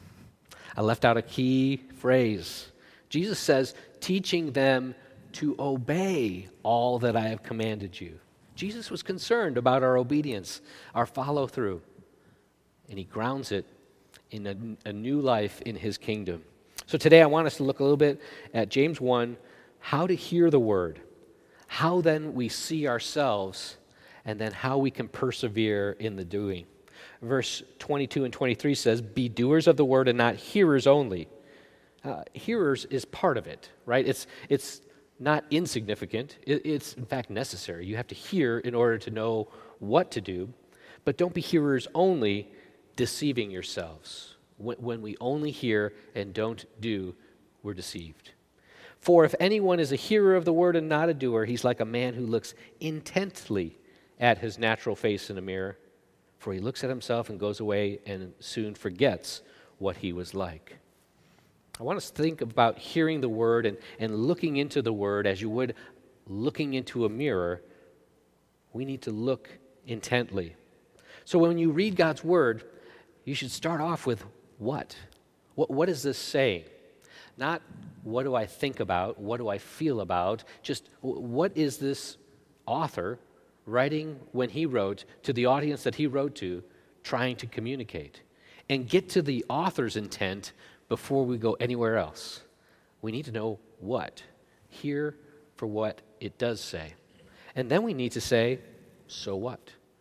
I 0.76 0.82
left 0.82 1.04
out 1.04 1.16
a 1.16 1.22
key 1.22 1.82
phrase. 1.96 2.68
Jesus 3.08 3.38
says, 3.38 3.74
teaching 4.00 4.52
them 4.52 4.94
to 5.32 5.54
obey 5.58 6.48
all 6.62 6.98
that 7.00 7.16
I 7.16 7.28
have 7.28 7.42
commanded 7.42 8.00
you. 8.00 8.18
Jesus 8.54 8.90
was 8.90 9.02
concerned 9.02 9.58
about 9.58 9.82
our 9.82 9.96
obedience, 9.96 10.60
our 10.94 11.06
follow 11.06 11.46
through, 11.46 11.82
and 12.88 12.98
he 12.98 13.04
grounds 13.04 13.50
it 13.50 13.66
in 14.30 14.46
a, 14.46 14.88
a, 14.88 14.92
new 14.92 15.20
life 15.20 15.60
in 15.62 15.74
his 15.74 15.98
kingdom. 15.98 16.42
So 16.86 16.98
today 16.98 17.22
I 17.22 17.26
want 17.26 17.46
us 17.46 17.56
to 17.56 17.64
look 17.64 17.80
a 17.80 17.82
little 17.82 17.96
bit 17.96 18.20
at 18.52 18.68
James 18.68 19.00
1 19.00 19.36
how 19.84 20.06
to 20.06 20.14
hear 20.14 20.48
the 20.48 20.58
word, 20.58 20.98
how 21.66 22.00
then 22.00 22.32
we 22.32 22.48
see 22.48 22.88
ourselves, 22.88 23.76
and 24.24 24.40
then 24.40 24.50
how 24.50 24.78
we 24.78 24.90
can 24.90 25.06
persevere 25.06 25.94
in 25.98 26.16
the 26.16 26.24
doing. 26.24 26.64
Verse 27.20 27.62
22 27.80 28.24
and 28.24 28.32
23 28.32 28.74
says, 28.74 29.02
Be 29.02 29.28
doers 29.28 29.66
of 29.66 29.76
the 29.76 29.84
word 29.84 30.08
and 30.08 30.16
not 30.16 30.36
hearers 30.36 30.86
only. 30.86 31.28
Uh, 32.02 32.22
hearers 32.32 32.86
is 32.86 33.04
part 33.04 33.36
of 33.36 33.46
it, 33.46 33.68
right? 33.84 34.08
It's, 34.08 34.26
it's 34.48 34.80
not 35.18 35.44
insignificant. 35.50 36.38
It, 36.46 36.64
it's, 36.64 36.94
in 36.94 37.04
fact, 37.04 37.28
necessary. 37.28 37.84
You 37.84 37.96
have 37.96 38.08
to 38.08 38.14
hear 38.14 38.60
in 38.60 38.74
order 38.74 38.96
to 38.96 39.10
know 39.10 39.48
what 39.80 40.10
to 40.12 40.22
do. 40.22 40.50
But 41.04 41.18
don't 41.18 41.34
be 41.34 41.42
hearers 41.42 41.86
only, 41.94 42.50
deceiving 42.96 43.50
yourselves. 43.50 44.36
When, 44.56 44.78
when 44.78 45.02
we 45.02 45.18
only 45.20 45.50
hear 45.50 45.92
and 46.14 46.32
don't 46.32 46.64
do, 46.80 47.14
we're 47.62 47.74
deceived. 47.74 48.30
For 49.04 49.26
if 49.26 49.34
anyone 49.38 49.80
is 49.80 49.92
a 49.92 49.96
hearer 49.96 50.34
of 50.34 50.46
the 50.46 50.52
word 50.54 50.76
and 50.76 50.88
not 50.88 51.10
a 51.10 51.14
doer, 51.14 51.44
he's 51.44 51.62
like 51.62 51.80
a 51.80 51.84
man 51.84 52.14
who 52.14 52.24
looks 52.24 52.54
intently 52.80 53.76
at 54.18 54.38
his 54.38 54.58
natural 54.58 54.96
face 54.96 55.28
in 55.28 55.36
a 55.36 55.42
mirror. 55.42 55.76
For 56.38 56.54
he 56.54 56.58
looks 56.58 56.82
at 56.82 56.88
himself 56.88 57.28
and 57.28 57.38
goes 57.38 57.60
away 57.60 57.98
and 58.06 58.32
soon 58.40 58.74
forgets 58.74 59.42
what 59.76 59.98
he 59.98 60.14
was 60.14 60.32
like. 60.32 60.78
I 61.78 61.82
want 61.82 61.98
us 61.98 62.10
to 62.10 62.22
think 62.22 62.40
about 62.40 62.78
hearing 62.78 63.20
the 63.20 63.28
word 63.28 63.66
and, 63.66 63.76
and 63.98 64.16
looking 64.16 64.56
into 64.56 64.80
the 64.80 64.92
word 64.94 65.26
as 65.26 65.38
you 65.38 65.50
would 65.50 65.74
looking 66.26 66.72
into 66.72 67.04
a 67.04 67.10
mirror. 67.10 67.60
We 68.72 68.86
need 68.86 69.02
to 69.02 69.10
look 69.10 69.50
intently. 69.86 70.56
So 71.26 71.38
when 71.38 71.58
you 71.58 71.72
read 71.72 71.96
God's 71.96 72.24
word, 72.24 72.64
you 73.26 73.34
should 73.34 73.50
start 73.50 73.82
off 73.82 74.06
with 74.06 74.24
what? 74.56 74.96
What, 75.56 75.70
what 75.70 75.90
is 75.90 76.02
this 76.02 76.16
saying? 76.16 76.64
Not 77.36 77.62
what 78.02 78.24
do 78.24 78.34
I 78.34 78.46
think 78.46 78.80
about, 78.80 79.18
what 79.18 79.38
do 79.38 79.48
I 79.48 79.58
feel 79.58 80.00
about, 80.00 80.44
just 80.62 80.88
what 81.00 81.56
is 81.56 81.78
this 81.78 82.16
author 82.66 83.18
writing 83.66 84.20
when 84.32 84.50
he 84.50 84.66
wrote 84.66 85.04
to 85.22 85.32
the 85.32 85.46
audience 85.46 85.82
that 85.84 85.94
he 85.94 86.06
wrote 86.06 86.34
to, 86.36 86.62
trying 87.02 87.36
to 87.36 87.46
communicate. 87.46 88.20
And 88.68 88.88
get 88.88 89.10
to 89.10 89.22
the 89.22 89.44
author's 89.48 89.96
intent 89.96 90.52
before 90.88 91.24
we 91.24 91.36
go 91.36 91.54
anywhere 91.54 91.96
else. 91.96 92.42
We 93.02 93.12
need 93.12 93.26
to 93.26 93.32
know 93.32 93.58
what. 93.80 94.22
Hear 94.68 95.16
for 95.56 95.66
what 95.66 96.00
it 96.20 96.38
does 96.38 96.60
say. 96.60 96.94
And 97.54 97.70
then 97.70 97.82
we 97.82 97.94
need 97.94 98.12
to 98.12 98.20
say, 98.20 98.60
so 99.06 99.36
what? 99.36 99.60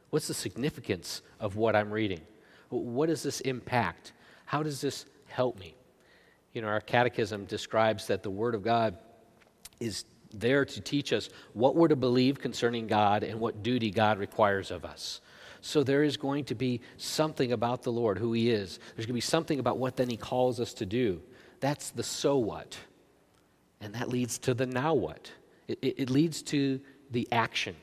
What's 0.09 0.27
the 0.27 0.33
significance 0.33 1.21
of 1.39 1.55
what 1.55 1.75
I'm 1.75 1.91
reading? 1.91 2.21
What 2.69 3.07
does 3.07 3.23
this 3.23 3.41
impact? 3.41 4.13
How 4.45 4.63
does 4.63 4.81
this 4.81 5.05
help 5.27 5.59
me? 5.59 5.75
You 6.53 6.61
know, 6.61 6.67
our 6.67 6.81
catechism 6.81 7.45
describes 7.45 8.07
that 8.07 8.23
the 8.23 8.29
Word 8.29 8.55
of 8.55 8.63
God 8.63 8.97
is 9.79 10.05
there 10.31 10.65
to 10.65 10.81
teach 10.81 11.13
us 11.13 11.29
what 11.53 11.75
we're 11.75 11.87
to 11.87 11.95
believe 11.95 12.39
concerning 12.39 12.87
God 12.87 13.23
and 13.23 13.39
what 13.39 13.63
duty 13.63 13.91
God 13.91 14.17
requires 14.17 14.71
of 14.71 14.85
us. 14.85 15.21
So 15.61 15.83
there 15.83 16.03
is 16.03 16.17
going 16.17 16.45
to 16.45 16.55
be 16.55 16.81
something 16.97 17.51
about 17.51 17.83
the 17.83 17.91
Lord, 17.91 18.17
who 18.17 18.33
He 18.33 18.49
is. 18.49 18.79
There's 18.95 19.05
going 19.05 19.07
to 19.07 19.13
be 19.13 19.21
something 19.21 19.59
about 19.59 19.77
what 19.77 19.95
then 19.95 20.09
He 20.09 20.17
calls 20.17 20.59
us 20.59 20.73
to 20.75 20.85
do. 20.85 21.21
That's 21.59 21.91
the 21.91 22.03
so 22.03 22.37
what. 22.37 22.77
And 23.79 23.95
that 23.95 24.09
leads 24.09 24.37
to 24.39 24.53
the 24.53 24.65
now 24.65 24.93
what. 24.93 25.31
It, 25.67 25.79
it, 25.81 25.95
it 25.97 26.09
leads 26.09 26.41
to 26.43 26.81
the 27.11 27.27
action. 27.31 27.75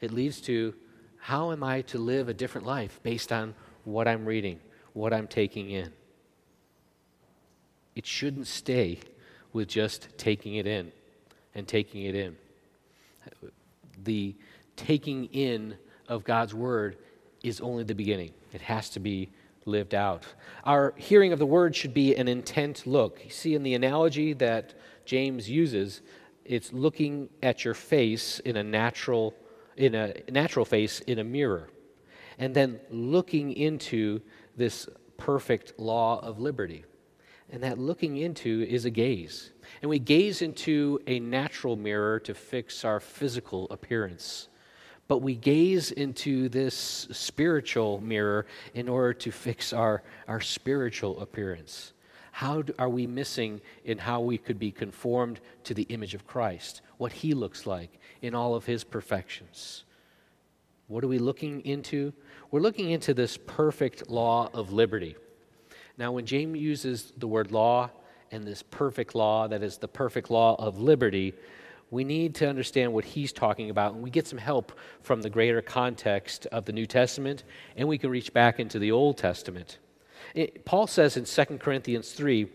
It 0.00 0.12
leads 0.12 0.40
to 0.42 0.74
how 1.18 1.52
am 1.52 1.64
I 1.64 1.82
to 1.82 1.98
live 1.98 2.28
a 2.28 2.34
different 2.34 2.66
life 2.66 3.00
based 3.02 3.32
on 3.32 3.54
what 3.84 4.06
I'm 4.06 4.24
reading, 4.24 4.60
what 4.92 5.12
I'm 5.12 5.26
taking 5.26 5.70
in. 5.70 5.92
It 7.98 8.06
shouldn't 8.06 8.46
stay 8.46 9.00
with 9.52 9.66
just 9.66 10.16
taking 10.16 10.54
it 10.54 10.68
in 10.68 10.92
and 11.56 11.66
taking 11.66 12.04
it 12.04 12.14
in. 12.14 12.36
The 14.04 14.36
taking 14.76 15.24
in 15.24 15.76
of 16.06 16.22
God's 16.22 16.54
word 16.54 16.96
is 17.42 17.60
only 17.60 17.82
the 17.82 17.96
beginning, 17.96 18.30
it 18.52 18.60
has 18.60 18.88
to 18.90 19.00
be 19.00 19.30
lived 19.64 19.96
out. 19.96 20.22
Our 20.62 20.94
hearing 20.96 21.32
of 21.32 21.40
the 21.40 21.46
word 21.46 21.74
should 21.74 21.92
be 21.92 22.14
an 22.14 22.28
intent 22.28 22.86
look. 22.86 23.20
You 23.24 23.30
see, 23.30 23.56
in 23.56 23.64
the 23.64 23.74
analogy 23.74 24.32
that 24.34 24.74
James 25.04 25.50
uses, 25.50 26.00
it's 26.44 26.72
looking 26.72 27.28
at 27.42 27.64
your 27.64 27.74
face 27.74 28.38
in 28.38 28.56
a 28.56 28.62
natural 28.62 29.34
in 29.76 29.96
a 29.96 30.14
natural 30.30 30.64
face 30.64 31.00
in 31.00 31.18
a 31.18 31.24
mirror 31.24 31.68
and 32.38 32.54
then 32.54 32.78
looking 32.90 33.52
into 33.52 34.20
this 34.56 34.88
perfect 35.16 35.80
law 35.80 36.20
of 36.20 36.38
liberty 36.38 36.84
and 37.50 37.62
that 37.62 37.78
looking 37.78 38.16
into 38.18 38.66
is 38.68 38.84
a 38.84 38.90
gaze. 38.90 39.50
And 39.80 39.88
we 39.88 39.98
gaze 39.98 40.42
into 40.42 41.00
a 41.06 41.18
natural 41.20 41.76
mirror 41.76 42.20
to 42.20 42.34
fix 42.34 42.84
our 42.84 43.00
physical 43.00 43.66
appearance. 43.70 44.48
but 45.08 45.22
we 45.22 45.34
gaze 45.34 45.90
into 45.90 46.50
this 46.50 47.08
spiritual 47.10 48.00
mirror 48.00 48.46
in 48.74 48.88
order 48.88 49.14
to 49.14 49.30
fix 49.32 49.72
our, 49.72 50.02
our 50.28 50.40
spiritual 50.40 51.18
appearance. 51.20 51.94
How 52.30 52.62
do, 52.62 52.74
are 52.78 52.90
we 52.90 53.06
missing 53.06 53.60
in 53.84 53.98
how 53.98 54.20
we 54.20 54.36
could 54.38 54.58
be 54.58 54.70
conformed 54.70 55.40
to 55.64 55.74
the 55.74 55.84
image 55.84 56.14
of 56.14 56.26
Christ, 56.26 56.82
what 56.98 57.10
he 57.10 57.32
looks 57.32 57.66
like 57.66 57.98
in 58.20 58.34
all 58.34 58.54
of 58.54 58.66
his 58.66 58.84
perfections? 58.84 59.84
What 60.86 61.02
are 61.02 61.08
we 61.08 61.18
looking 61.18 61.62
into? 61.62 62.12
We're 62.50 62.60
looking 62.60 62.90
into 62.90 63.14
this 63.14 63.38
perfect 63.38 64.08
law 64.10 64.50
of 64.52 64.72
liberty. 64.72 65.16
Now, 65.98 66.12
when 66.12 66.26
James 66.26 66.56
uses 66.58 67.12
the 67.16 67.26
word 67.26 67.50
law 67.50 67.90
and 68.30 68.46
this 68.46 68.62
perfect 68.62 69.16
law, 69.16 69.48
that 69.48 69.64
is 69.64 69.78
the 69.78 69.88
perfect 69.88 70.30
law 70.30 70.54
of 70.56 70.78
liberty, 70.78 71.34
we 71.90 72.04
need 72.04 72.36
to 72.36 72.48
understand 72.48 72.92
what 72.92 73.04
he's 73.04 73.32
talking 73.32 73.68
about, 73.70 73.94
and 73.94 74.02
we 74.02 74.10
get 74.10 74.26
some 74.26 74.38
help 74.38 74.72
from 75.02 75.22
the 75.22 75.30
greater 75.30 75.60
context 75.60 76.46
of 76.52 76.66
the 76.66 76.72
New 76.72 76.86
Testament, 76.86 77.42
and 77.76 77.88
we 77.88 77.98
can 77.98 78.10
reach 78.10 78.32
back 78.32 78.60
into 78.60 78.78
the 78.78 78.92
Old 78.92 79.18
Testament. 79.18 79.78
It, 80.34 80.64
Paul 80.64 80.86
says 80.86 81.16
in 81.16 81.24
2 81.24 81.58
Corinthians 81.58 82.12
3, 82.12 82.46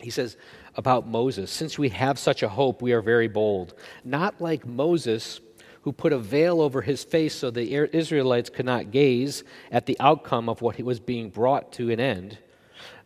he 0.00 0.10
says 0.10 0.36
about 0.74 1.06
Moses, 1.06 1.52
since 1.52 1.78
we 1.78 1.90
have 1.90 2.18
such 2.18 2.42
a 2.42 2.48
hope, 2.48 2.82
we 2.82 2.92
are 2.92 3.02
very 3.02 3.28
bold. 3.28 3.74
Not 4.04 4.40
like 4.40 4.66
Moses, 4.66 5.40
who 5.82 5.92
put 5.92 6.12
a 6.12 6.18
veil 6.18 6.60
over 6.60 6.82
his 6.82 7.04
face 7.04 7.34
so 7.34 7.50
the 7.50 7.96
Israelites 7.96 8.50
could 8.50 8.66
not 8.66 8.90
gaze 8.90 9.44
at 9.70 9.86
the 9.86 9.96
outcome 10.00 10.48
of 10.48 10.62
what 10.62 10.80
was 10.80 10.98
being 10.98 11.30
brought 11.30 11.72
to 11.72 11.90
an 11.90 12.00
end, 12.00 12.38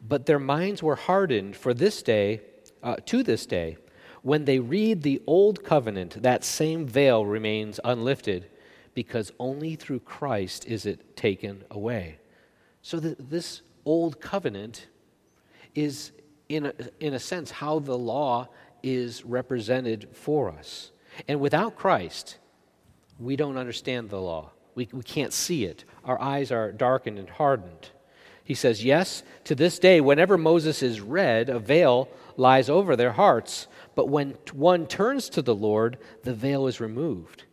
but 0.06 0.26
their 0.26 0.38
minds 0.38 0.82
were 0.82 0.96
hardened 0.96 1.56
for 1.56 1.74
this 1.74 2.02
day, 2.02 2.40
uh, 2.82 2.96
to 3.06 3.22
this 3.22 3.46
day 3.46 3.76
when 4.22 4.44
they 4.44 4.58
read 4.58 5.02
the 5.02 5.22
Old 5.26 5.64
Covenant, 5.64 6.22
that 6.22 6.44
same 6.44 6.86
veil 6.86 7.24
remains 7.24 7.80
unlifted 7.84 8.48
because 8.94 9.32
only 9.38 9.76
through 9.76 10.00
Christ 10.00 10.66
is 10.66 10.84
it 10.84 11.16
taken 11.16 11.64
away. 11.70 12.18
So 12.82 13.00
that 13.00 13.30
this 13.30 13.62
Old 13.84 14.20
Covenant 14.20 14.88
is, 15.74 16.12
in 16.48 16.66
a, 16.66 16.74
in 16.98 17.14
a 17.14 17.18
sense, 17.18 17.50
how 17.50 17.78
the 17.78 17.96
law 17.96 18.48
is 18.82 19.24
represented 19.24 20.08
for 20.12 20.50
us. 20.50 20.90
And 21.28 21.40
without 21.40 21.76
Christ, 21.76 22.38
we 23.18 23.36
don't 23.36 23.56
understand 23.56 24.10
the 24.10 24.20
law. 24.20 24.50
We, 24.74 24.88
we 24.92 25.02
can't 25.02 25.32
see 25.32 25.64
it. 25.64 25.84
Our 26.04 26.20
eyes 26.20 26.50
are 26.52 26.72
darkened 26.72 27.18
and 27.18 27.28
hardened. 27.28 27.90
He 28.50 28.54
says, 28.54 28.82
Yes, 28.84 29.22
to 29.44 29.54
this 29.54 29.78
day, 29.78 30.00
whenever 30.00 30.36
Moses 30.36 30.82
is 30.82 31.00
read, 31.00 31.48
a 31.48 31.60
veil 31.60 32.08
lies 32.36 32.68
over 32.68 32.96
their 32.96 33.12
hearts. 33.12 33.68
But 33.94 34.08
when 34.08 34.36
one 34.52 34.88
turns 34.88 35.28
to 35.28 35.40
the 35.40 35.54
Lord, 35.54 35.98
the 36.24 36.34
veil 36.34 36.66
is 36.66 36.80
removed. 36.80 37.44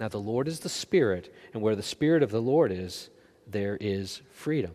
Now, 0.00 0.08
the 0.08 0.16
Lord 0.16 0.48
is 0.48 0.60
the 0.60 0.70
Spirit, 0.70 1.30
and 1.52 1.62
where 1.62 1.76
the 1.76 1.82
Spirit 1.82 2.22
of 2.22 2.30
the 2.30 2.40
Lord 2.40 2.72
is, 2.72 3.10
there 3.46 3.76
is 3.78 4.22
freedom, 4.32 4.72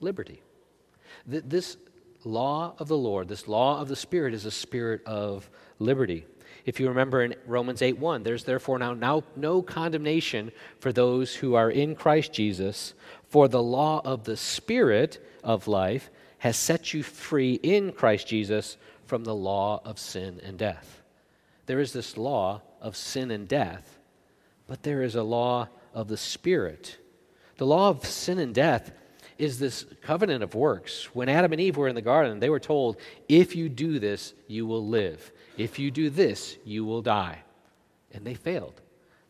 liberty. 0.00 0.42
This 1.26 1.78
law 2.22 2.74
of 2.78 2.88
the 2.88 2.98
Lord, 2.98 3.28
this 3.28 3.48
law 3.48 3.80
of 3.80 3.88
the 3.88 3.96
Spirit, 3.96 4.34
is 4.34 4.44
a 4.44 4.50
spirit 4.50 5.02
of 5.06 5.48
liberty. 5.78 6.26
If 6.64 6.78
you 6.78 6.88
remember 6.88 7.22
in 7.22 7.34
Romans 7.46 7.82
8 7.82 7.98
1, 7.98 8.22
there's 8.22 8.44
therefore 8.44 8.78
now, 8.78 8.94
now 8.94 9.24
no 9.36 9.62
condemnation 9.62 10.52
for 10.78 10.92
those 10.92 11.34
who 11.34 11.54
are 11.54 11.70
in 11.70 11.94
Christ 11.94 12.32
Jesus, 12.32 12.94
for 13.28 13.48
the 13.48 13.62
law 13.62 14.00
of 14.04 14.24
the 14.24 14.36
Spirit 14.36 15.24
of 15.42 15.68
life 15.68 16.10
has 16.38 16.56
set 16.56 16.92
you 16.92 17.02
free 17.02 17.54
in 17.54 17.92
Christ 17.92 18.26
Jesus 18.26 18.76
from 19.06 19.24
the 19.24 19.34
law 19.34 19.80
of 19.84 19.98
sin 19.98 20.40
and 20.44 20.58
death. 20.58 21.02
There 21.66 21.80
is 21.80 21.92
this 21.92 22.16
law 22.16 22.62
of 22.80 22.96
sin 22.96 23.30
and 23.30 23.46
death, 23.46 23.98
but 24.66 24.82
there 24.82 25.02
is 25.02 25.14
a 25.14 25.22
law 25.22 25.68
of 25.94 26.08
the 26.08 26.16
Spirit. 26.16 26.98
The 27.58 27.66
law 27.66 27.90
of 27.90 28.04
sin 28.04 28.38
and 28.38 28.54
death 28.54 28.92
is 29.38 29.58
this 29.58 29.86
covenant 30.02 30.42
of 30.42 30.54
works. 30.54 31.14
When 31.14 31.28
Adam 31.28 31.52
and 31.52 31.60
Eve 31.60 31.76
were 31.76 31.88
in 31.88 31.94
the 31.94 32.02
garden, 32.02 32.40
they 32.40 32.50
were 32.50 32.60
told, 32.60 32.96
if 33.28 33.56
you 33.56 33.68
do 33.68 33.98
this, 33.98 34.34
you 34.46 34.66
will 34.66 34.86
live. 34.86 35.32
If 35.56 35.78
you 35.78 35.90
do 35.90 36.10
this, 36.10 36.56
you 36.64 36.84
will 36.84 37.02
die. 37.02 37.42
And 38.12 38.24
they 38.24 38.34
failed. 38.34 38.80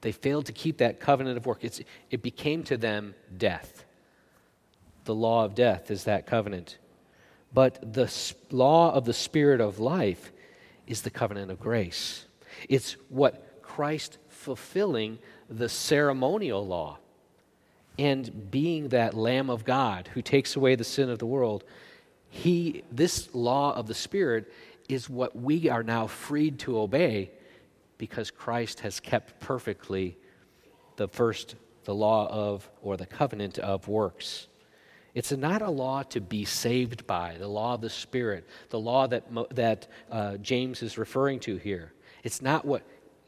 They 0.01 0.13
failed 0.13 0.47
to 0.47 0.53
keep 0.53 0.79
that 0.79 1.01
covenant 1.01 1.37
of 1.37 1.47
work. 1.47 1.59
It's, 1.63 1.81
it 2.11 2.23
became 2.23 2.65
to 2.65 2.77
them 2.77 3.15
death. 3.37 3.85
The 5.05 5.15
law 5.15 5.45
of 5.45 5.55
death 5.55 5.91
is 5.91 6.05
that 6.05 6.27
covenant. 6.27 6.79
But 7.55 7.93
the 7.93 8.13
law 8.51 8.93
of 8.93 9.05
the 9.05 9.13
Spirit 9.13 9.61
of 9.61 9.79
life 9.79 10.33
is 10.87 11.03
the 11.03 11.11
covenant 11.11 11.51
of 11.51 11.61
grace. 11.61 12.27
It's 12.69 12.93
what 13.09 13.63
Christ 13.63 14.19
fulfilling 14.29 15.19
the 15.49 15.69
ceremonial 15.69 16.67
law 16.67 16.99
and 17.99 18.51
being 18.51 18.89
that 18.89 19.15
Lamb 19.15 19.51
of 19.51 19.65
God 19.65 20.09
who 20.15 20.23
takes 20.23 20.57
away 20.57 20.75
the 20.75 20.85
sin 20.85 21.11
of 21.11 21.19
the 21.19 21.27
world. 21.27 21.65
He, 22.31 22.83
this 22.91 23.35
law 23.35 23.75
of 23.75 23.87
the 23.87 23.95
Spirit 23.95 24.53
is 24.89 25.09
what 25.09 25.37
we 25.37 25.69
are 25.69 25.83
now 25.83 26.07
freed 26.07 26.59
to 26.61 26.79
obey 26.79 27.31
because 27.99 28.31
Christ 28.31 28.81
has 28.81 29.01
kept 29.01 29.39
perfectly 29.41 30.17
the 30.97 31.09
first, 31.09 31.55
the 31.85 31.95
law 31.95 32.29
of, 32.29 32.69
or 32.83 32.97
the 32.97 33.07
covenant 33.07 33.59
of 33.59 33.89
works. 33.89 34.49
It's 35.15 35.33
not 35.33 35.63
a 35.63 35.71
law 35.71 36.03
to 36.05 36.21
be 36.21 36.45
saved 36.45 37.07
by, 37.07 37.37
the 37.39 37.49
law 37.49 37.75
of 37.75 37.81
the 37.81 37.91
Spirit, 37.91 38.49
the 38.71 38.81
law 38.81 39.07
that, 39.09 39.25
that 39.55 39.89
uh, 40.11 40.39
James 40.39 40.83
is 40.83 40.97
referring 40.97 41.39
to 41.41 41.57
here. 41.57 41.93
It's 42.25 42.41
not 42.41 42.65
what 42.65 42.83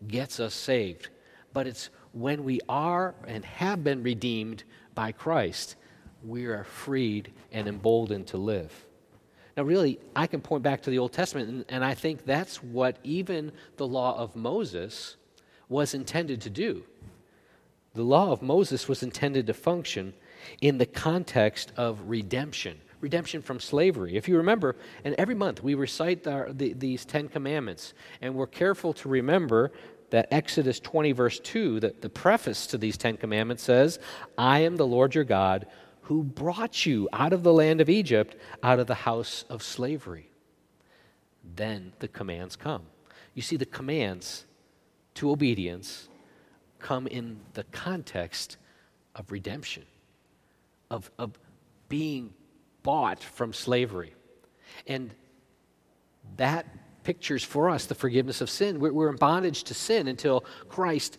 gets 0.09 0.41
us 0.41 0.55
saved, 0.55 1.11
but 1.53 1.67
it's 1.67 1.91
when 2.13 2.45
we 2.45 2.61
are 2.69 3.15
and 3.27 3.45
have 3.45 3.85
been 3.85 4.03
redeemed 4.03 4.65
by 4.95 5.13
Christ, 5.13 5.77
we 6.25 6.47
are 6.47 6.65
freed 6.65 7.33
and 7.53 7.69
emboldened 7.69 8.29
to 8.29 8.39
live. 8.39 8.73
Now, 9.57 9.63
really, 9.63 10.01
I 10.17 10.27
can 10.27 10.41
point 10.41 10.63
back 10.63 10.83
to 10.83 10.91
the 10.91 10.99
Old 10.99 11.13
Testament, 11.13 11.49
and, 11.49 11.65
and 11.69 11.85
I 11.85 11.95
think 11.95 12.25
that's 12.25 12.63
what 12.63 12.99
even 13.05 13.53
the 13.77 13.87
law 13.87 14.19
of 14.19 14.35
Moses 14.35 15.17
was 15.69 15.95
intended 15.95 16.41
to 16.43 16.51
do. 16.51 16.85
The 17.95 18.03
law 18.03 18.33
of 18.33 18.43
Moses 18.43 18.89
was 18.89 19.03
intended 19.03 19.47
to 19.47 19.55
function 19.55 20.15
in 20.61 20.79
the 20.79 20.87
context 20.87 21.73
of 21.77 22.01
redemption 22.07 22.81
redemption 23.05 23.43
from 23.43 23.61
slavery. 23.61 24.17
If 24.17 24.29
you 24.29 24.39
remember, 24.39 24.77
and 25.05 25.15
every 25.19 25.35
month 25.35 25.63
we 25.63 25.75
recite 25.75 26.25
the, 26.25 26.47
the, 26.49 26.73
these 26.73 27.05
Ten 27.05 27.29
Commandments, 27.29 27.93
and 28.23 28.35
we're 28.35 28.47
careful 28.47 28.95
to 28.95 29.11
remember 29.11 29.73
that 30.09 30.27
Exodus 30.31 30.81
20, 30.81 31.13
verse 31.13 31.39
2, 31.41 31.81
that 31.81 32.01
the 32.01 32.09
preface 32.09 32.67
to 32.69 32.79
these 32.79 32.97
Ten 32.97 33.19
Commandments 33.19 33.63
says, 33.63 33.99
I 34.39 34.61
am 34.61 34.77
the 34.77 34.87
Lord 34.87 35.15
your 35.15 35.25
God 35.25 35.67
who 36.05 36.23
brought 36.23 36.87
you 36.87 37.09
out 37.13 37.33
of 37.33 37.43
the 37.43 37.53
land 37.53 37.81
of 37.81 37.89
Egypt, 37.89 38.37
out 38.63 38.79
of 38.79 38.87
the 38.87 38.95
house 38.95 39.45
of 39.49 39.63
slavery. 39.63 40.31
Then 41.57 41.93
the 41.99 42.09
commands 42.09 42.57
come. 42.57 42.83
You 43.35 43.43
see, 43.43 43.57
the 43.57 43.67
commands 43.67 44.45
to 45.15 45.31
obedience 45.31 46.09
come 46.79 47.07
in 47.07 47.41
the 47.55 47.65
context 47.65 48.57
of 49.15 49.31
redemption 49.31 49.85
of, 50.91 51.11
of 51.19 51.39
being 51.89 52.35
bought 52.83 53.23
from 53.23 53.53
slavery. 53.53 54.15
And 54.87 55.11
that 56.37 56.67
pictures 57.03 57.45
for 57.45 57.71
us 57.71 57.87
the 57.87 57.95
forgiveness 57.95 58.41
of 58.41 58.51
sin. 58.51 58.81
We're, 58.81 58.93
we're 58.93 59.11
in 59.11 59.17
bondage 59.17 59.65
to 59.65 59.75
sin 59.75 60.09
until 60.09 60.45
Christ 60.69 61.19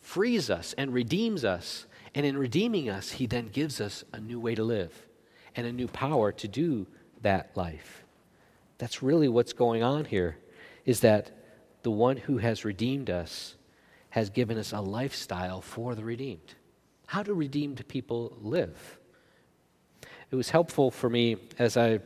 frees 0.00 0.50
us 0.50 0.74
and 0.78 0.92
redeems 0.92 1.44
us. 1.44 1.86
And 2.16 2.26
in 2.26 2.36
redeeming 2.36 2.90
us, 2.90 3.12
he 3.12 3.26
then 3.26 3.46
gives 3.46 3.80
us 3.80 4.02
a 4.12 4.18
new 4.18 4.40
way 4.40 4.56
to 4.56 4.64
live 4.64 5.06
and 5.54 5.66
a 5.66 5.72
new 5.72 5.86
power 5.86 6.32
to 6.32 6.48
do 6.48 6.88
that 7.22 7.56
life. 7.56 8.04
That's 8.78 9.02
really 9.02 9.28
what's 9.28 9.52
going 9.52 9.84
on 9.84 10.06
here 10.06 10.38
is 10.84 11.00
that 11.00 11.30
the 11.82 11.90
one 11.92 12.16
who 12.16 12.38
has 12.38 12.64
redeemed 12.64 13.10
us 13.10 13.54
has 14.10 14.30
given 14.30 14.58
us 14.58 14.72
a 14.72 14.80
lifestyle 14.80 15.60
for 15.60 15.94
the 15.94 16.04
redeemed. 16.04 16.54
How 17.06 17.22
do 17.22 17.32
redeemed 17.32 17.86
people 17.86 18.36
live? 18.40 18.98
it 20.30 20.34
was 20.34 20.50
helpful 20.50 20.90
for 20.90 21.08
me 21.08 21.36
as 21.58 21.76
I 21.76 22.00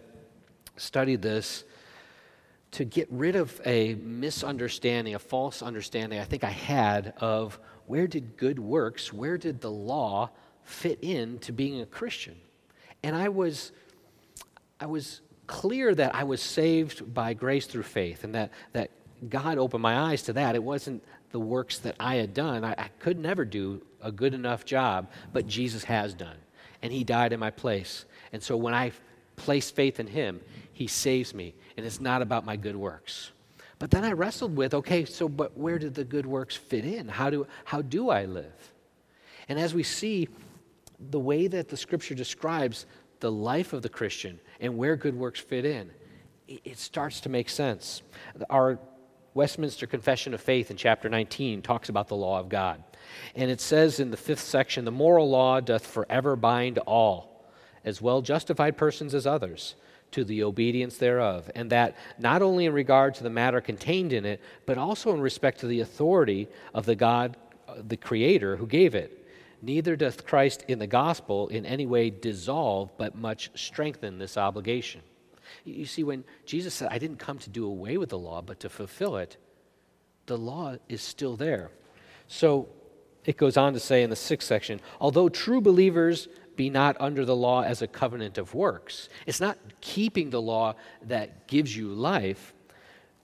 studied 0.76 1.22
this 1.22 1.64
to 2.72 2.84
get 2.84 3.08
rid 3.10 3.34
of 3.34 3.60
a 3.64 3.94
misunderstanding, 3.94 5.14
a 5.14 5.18
false 5.18 5.62
understanding 5.62 6.20
I 6.20 6.24
think 6.24 6.44
I 6.44 6.50
had 6.50 7.14
of 7.16 7.58
where 7.90 8.06
did 8.06 8.36
good 8.36 8.60
works, 8.60 9.12
where 9.12 9.36
did 9.36 9.60
the 9.60 9.70
law 9.70 10.30
fit 10.62 11.00
in 11.02 11.40
to 11.40 11.50
being 11.50 11.80
a 11.80 11.86
Christian. 11.86 12.36
And 13.02 13.16
I 13.16 13.30
was, 13.30 13.72
I 14.78 14.86
was 14.86 15.20
clear 15.48 15.92
that 15.96 16.14
I 16.14 16.22
was 16.22 16.40
saved 16.40 17.12
by 17.12 17.34
grace 17.34 17.66
through 17.66 17.82
faith 17.82 18.22
and 18.22 18.32
that, 18.36 18.52
that 18.74 18.90
God 19.28 19.58
opened 19.58 19.82
my 19.82 19.98
eyes 19.98 20.22
to 20.22 20.32
that. 20.34 20.54
It 20.54 20.62
wasn't 20.62 21.02
the 21.32 21.40
works 21.40 21.78
that 21.80 21.96
I 21.98 22.14
had 22.14 22.32
done. 22.32 22.64
I, 22.64 22.74
I 22.78 22.90
could 23.00 23.18
never 23.18 23.44
do 23.44 23.82
a 24.00 24.12
good 24.12 24.34
enough 24.34 24.64
job, 24.64 25.10
but 25.32 25.48
Jesus 25.48 25.82
has 25.82 26.14
done. 26.14 26.36
And 26.82 26.92
He 26.92 27.02
died 27.02 27.32
in 27.32 27.40
my 27.40 27.50
place. 27.50 28.04
And 28.32 28.40
so 28.40 28.56
when 28.56 28.72
I 28.72 28.92
place 29.34 29.68
faith 29.68 29.98
in 29.98 30.06
Him, 30.06 30.40
He 30.72 30.86
saves 30.86 31.34
me. 31.34 31.54
And 31.76 31.84
it's 31.84 32.00
not 32.00 32.22
about 32.22 32.46
my 32.46 32.54
good 32.54 32.76
works. 32.76 33.32
But 33.80 33.90
then 33.90 34.04
I 34.04 34.12
wrestled 34.12 34.56
with 34.56 34.74
okay, 34.74 35.04
so 35.06 35.28
but 35.28 35.56
where 35.58 35.78
did 35.78 35.94
the 35.94 36.04
good 36.04 36.26
works 36.26 36.54
fit 36.54 36.84
in? 36.84 37.08
How 37.08 37.30
do, 37.30 37.46
how 37.64 37.82
do 37.82 38.10
I 38.10 38.26
live? 38.26 38.72
And 39.48 39.58
as 39.58 39.74
we 39.74 39.82
see, 39.82 40.28
the 41.10 41.18
way 41.18 41.48
that 41.48 41.70
the 41.70 41.78
scripture 41.78 42.14
describes 42.14 42.86
the 43.20 43.32
life 43.32 43.72
of 43.72 43.80
the 43.82 43.88
Christian 43.88 44.38
and 44.60 44.76
where 44.76 44.96
good 44.96 45.16
works 45.16 45.40
fit 45.40 45.64
in, 45.64 45.90
it 46.46 46.78
starts 46.78 47.20
to 47.22 47.30
make 47.30 47.48
sense. 47.48 48.02
Our 48.50 48.78
Westminster 49.32 49.86
Confession 49.86 50.34
of 50.34 50.42
Faith 50.42 50.70
in 50.70 50.76
chapter 50.76 51.08
19 51.08 51.62
talks 51.62 51.88
about 51.88 52.08
the 52.08 52.16
law 52.16 52.38
of 52.38 52.50
God. 52.50 52.84
And 53.34 53.50
it 53.50 53.62
says 53.62 53.98
in 53.98 54.10
the 54.10 54.16
fifth 54.16 54.40
section, 54.40 54.84
the 54.84 54.90
moral 54.90 55.30
law 55.30 55.60
doth 55.60 55.86
forever 55.86 56.36
bind 56.36 56.78
all, 56.78 57.50
as 57.82 58.02
well 58.02 58.20
justified 58.20 58.76
persons 58.76 59.14
as 59.14 59.26
others, 59.26 59.74
to 60.12 60.24
the 60.24 60.42
obedience 60.42 60.96
thereof, 60.96 61.50
and 61.54 61.70
that 61.70 61.96
not 62.18 62.42
only 62.42 62.66
in 62.66 62.72
regard 62.72 63.14
to 63.14 63.22
the 63.22 63.30
matter 63.30 63.60
contained 63.60 64.12
in 64.12 64.24
it, 64.24 64.40
but 64.66 64.78
also 64.78 65.14
in 65.14 65.20
respect 65.20 65.60
to 65.60 65.66
the 65.66 65.80
authority 65.80 66.48
of 66.74 66.86
the 66.86 66.96
God, 66.96 67.36
uh, 67.68 67.74
the 67.86 67.96
Creator, 67.96 68.56
who 68.56 68.66
gave 68.66 68.94
it. 68.94 69.16
Neither 69.62 69.94
doth 69.94 70.26
Christ 70.26 70.64
in 70.68 70.78
the 70.78 70.86
gospel 70.86 71.48
in 71.48 71.66
any 71.66 71.86
way 71.86 72.10
dissolve, 72.10 72.90
but 72.96 73.14
much 73.14 73.50
strengthen 73.54 74.18
this 74.18 74.36
obligation. 74.36 75.02
You 75.64 75.86
see, 75.86 76.04
when 76.04 76.24
Jesus 76.46 76.74
said, 76.74 76.88
I 76.90 76.98
didn't 76.98 77.18
come 77.18 77.38
to 77.38 77.50
do 77.50 77.66
away 77.66 77.98
with 77.98 78.08
the 78.08 78.18
law, 78.18 78.40
but 78.40 78.60
to 78.60 78.68
fulfill 78.68 79.16
it, 79.16 79.36
the 80.26 80.38
law 80.38 80.76
is 80.88 81.02
still 81.02 81.36
there. 81.36 81.70
So 82.28 82.68
it 83.24 83.36
goes 83.36 83.56
on 83.56 83.72
to 83.74 83.80
say 83.80 84.02
in 84.02 84.10
the 84.10 84.16
sixth 84.16 84.48
section 84.48 84.80
although 85.00 85.28
true 85.28 85.60
believers 85.60 86.28
be 86.60 86.68
not 86.68 86.94
under 87.00 87.24
the 87.24 87.34
law 87.34 87.62
as 87.62 87.80
a 87.80 87.86
covenant 87.86 88.36
of 88.36 88.52
works, 88.52 89.08
it's 89.24 89.40
not 89.40 89.56
keeping 89.80 90.28
the 90.28 90.42
law 90.42 90.74
that 91.00 91.46
gives 91.46 91.74
you 91.74 91.88
life 91.88 92.52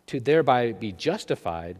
to 0.06 0.18
thereby 0.18 0.72
be 0.72 0.90
justified 0.90 1.76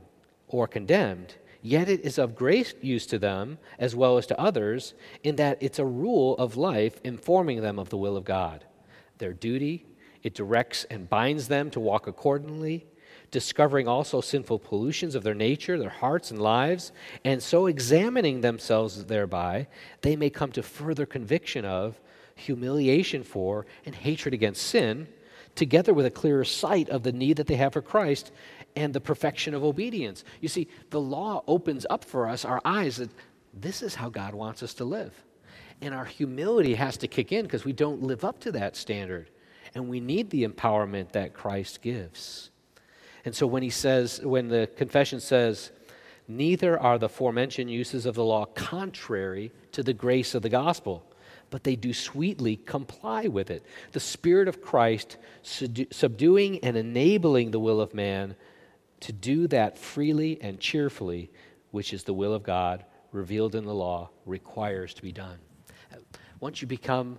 or 0.49 0.69
condemned. 0.69 1.37
Yet 1.63 1.89
it 1.89 2.03
is 2.03 2.19
of 2.19 2.37
great 2.37 2.85
use 2.85 3.07
to 3.07 3.19
them 3.19 3.57
as 3.79 3.97
well 3.97 4.19
as 4.19 4.27
to 4.27 4.39
others, 4.39 4.93
in 5.23 5.37
that 5.37 5.57
it's 5.63 5.79
a 5.79 5.87
rule 5.87 6.37
of 6.37 6.59
life 6.59 7.01
informing 7.03 7.63
them 7.63 7.79
of 7.79 7.89
the 7.89 7.97
will 7.97 8.19
of 8.19 8.25
God. 8.25 8.67
Their 9.17 9.33
duty, 9.33 9.87
it 10.23 10.35
directs 10.35 10.85
and 10.91 11.09
binds 11.09 11.49
them 11.49 11.71
to 11.71 11.81
walk 11.81 12.07
accordingly, 12.07 12.85
discovering 13.31 13.89
also 13.89 14.21
sinful 14.21 14.59
pollutions 14.59 15.15
of 15.15 15.23
their 15.23 15.35
nature, 15.35 15.79
their 15.79 15.89
hearts, 15.89 16.31
and 16.31 16.41
lives, 16.41 16.93
and 17.25 17.43
so 17.43 17.67
examining 17.67 18.41
themselves 18.41 19.05
thereby, 19.05 19.67
they 20.03 20.17
may 20.17 20.31
come 20.31 20.53
to 20.53 20.63
further 20.63 21.07
conviction 21.07 21.65
of, 21.65 22.01
humiliation 22.35 23.23
for, 23.23 23.67
and 23.85 23.95
hatred 23.95 24.35
against 24.35 24.63
sin, 24.63 25.09
together 25.55 25.95
with 25.95 26.07
a 26.07 26.11
clearer 26.11 26.45
sight 26.45 26.89
of 26.91 27.03
the 27.03 27.13
need 27.13 27.39
that 27.39 27.47
they 27.47 27.57
have 27.57 27.73
for 27.73 27.83
Christ 27.83 28.31
and 28.77 28.93
the 28.93 29.01
perfection 29.01 29.55
of 29.55 29.65
obedience. 29.65 30.23
You 30.41 30.49
see, 30.49 30.69
the 30.91 31.01
law 31.01 31.43
opens 31.47 31.87
up 31.89 32.05
for 32.05 32.29
us 32.29 32.45
our 32.45 32.61
eyes 32.65 32.99
that 32.99 33.11
this 33.55 33.83
is 33.83 33.95
how 33.95 34.11
God 34.11 34.35
wants 34.35 34.63
us 34.63 34.75
to 34.75 34.85
live. 34.85 35.15
And 35.81 35.95
our 35.95 36.05
humility 36.05 36.75
has 36.75 36.97
to 36.99 37.09
kick 37.09 37.33
in 37.33 37.45
because 37.45 37.65
we 37.65 37.73
don't 37.73 38.03
live 38.03 38.25
up 38.25 38.39
to 38.41 38.53
that 38.53 38.77
standard. 38.77 39.31
And 39.75 39.89
we 39.89 40.01
need 40.01 40.31
the 40.31 40.47
empowerment 40.47 41.13
that 41.13 41.35
Christ 41.35 41.83
gives. 41.83 42.51
And 43.27 43.35
so 43.35 43.47
when 43.47 43.65
he 43.65 43.71
says, 43.71 44.21
when 44.23 44.49
the 44.49 44.71
confession 44.77 45.19
says, 45.19 45.73
neither 46.29 46.79
are 46.79 46.97
the 46.97 47.09
forementioned 47.09 47.71
uses 47.71 48.07
of 48.07 48.15
the 48.15 48.25
law 48.25 48.45
contrary 48.45 49.53
to 49.73 49.83
the 49.83 49.93
grace 49.93 50.35
of 50.37 50.43
the 50.43 50.49
gospel, 50.49 51.05
but 51.51 51.65
they 51.65 51.75
do 51.75 51.93
sweetly 51.93 52.57
comply 52.57 53.27
with 53.27 53.51
it. 53.51 53.67
The 53.91 54.01
Spirit 54.01 54.47
of 54.47 54.63
Christ 54.63 55.17
subduing 55.43 56.61
and 56.61 56.77
enabling 56.77 57.51
the 57.51 57.59
will 57.59 57.81
of 57.81 57.95
man 57.95 58.37
to 59.01 59.13
do 59.13 59.49
that 59.49 59.77
freely 59.77 60.41
and 60.41 60.61
cheerfully, 60.61 61.31
which 61.73 61.93
is 61.93 62.05
the 62.05 62.15
will 62.15 62.33
of 62.33 62.45
God 62.45 62.85
revealed 63.11 63.57
in 63.57 63.65
the 63.65 63.75
law, 63.75 64.09
requires 64.25 64.95
to 64.95 65.03
be 65.03 65.13
done. 65.13 65.39
Once 66.39 66.63
you 66.63 66.69
become 66.69 67.19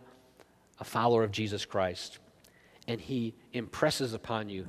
a 0.80 0.86
follower 0.86 1.26
of 1.26 1.32
Jesus 1.32 1.65
Christ 1.65 2.20
and 2.88 3.02
He 3.02 3.36
impresses 3.52 4.13
upon 4.13 4.48
you, 4.48 4.67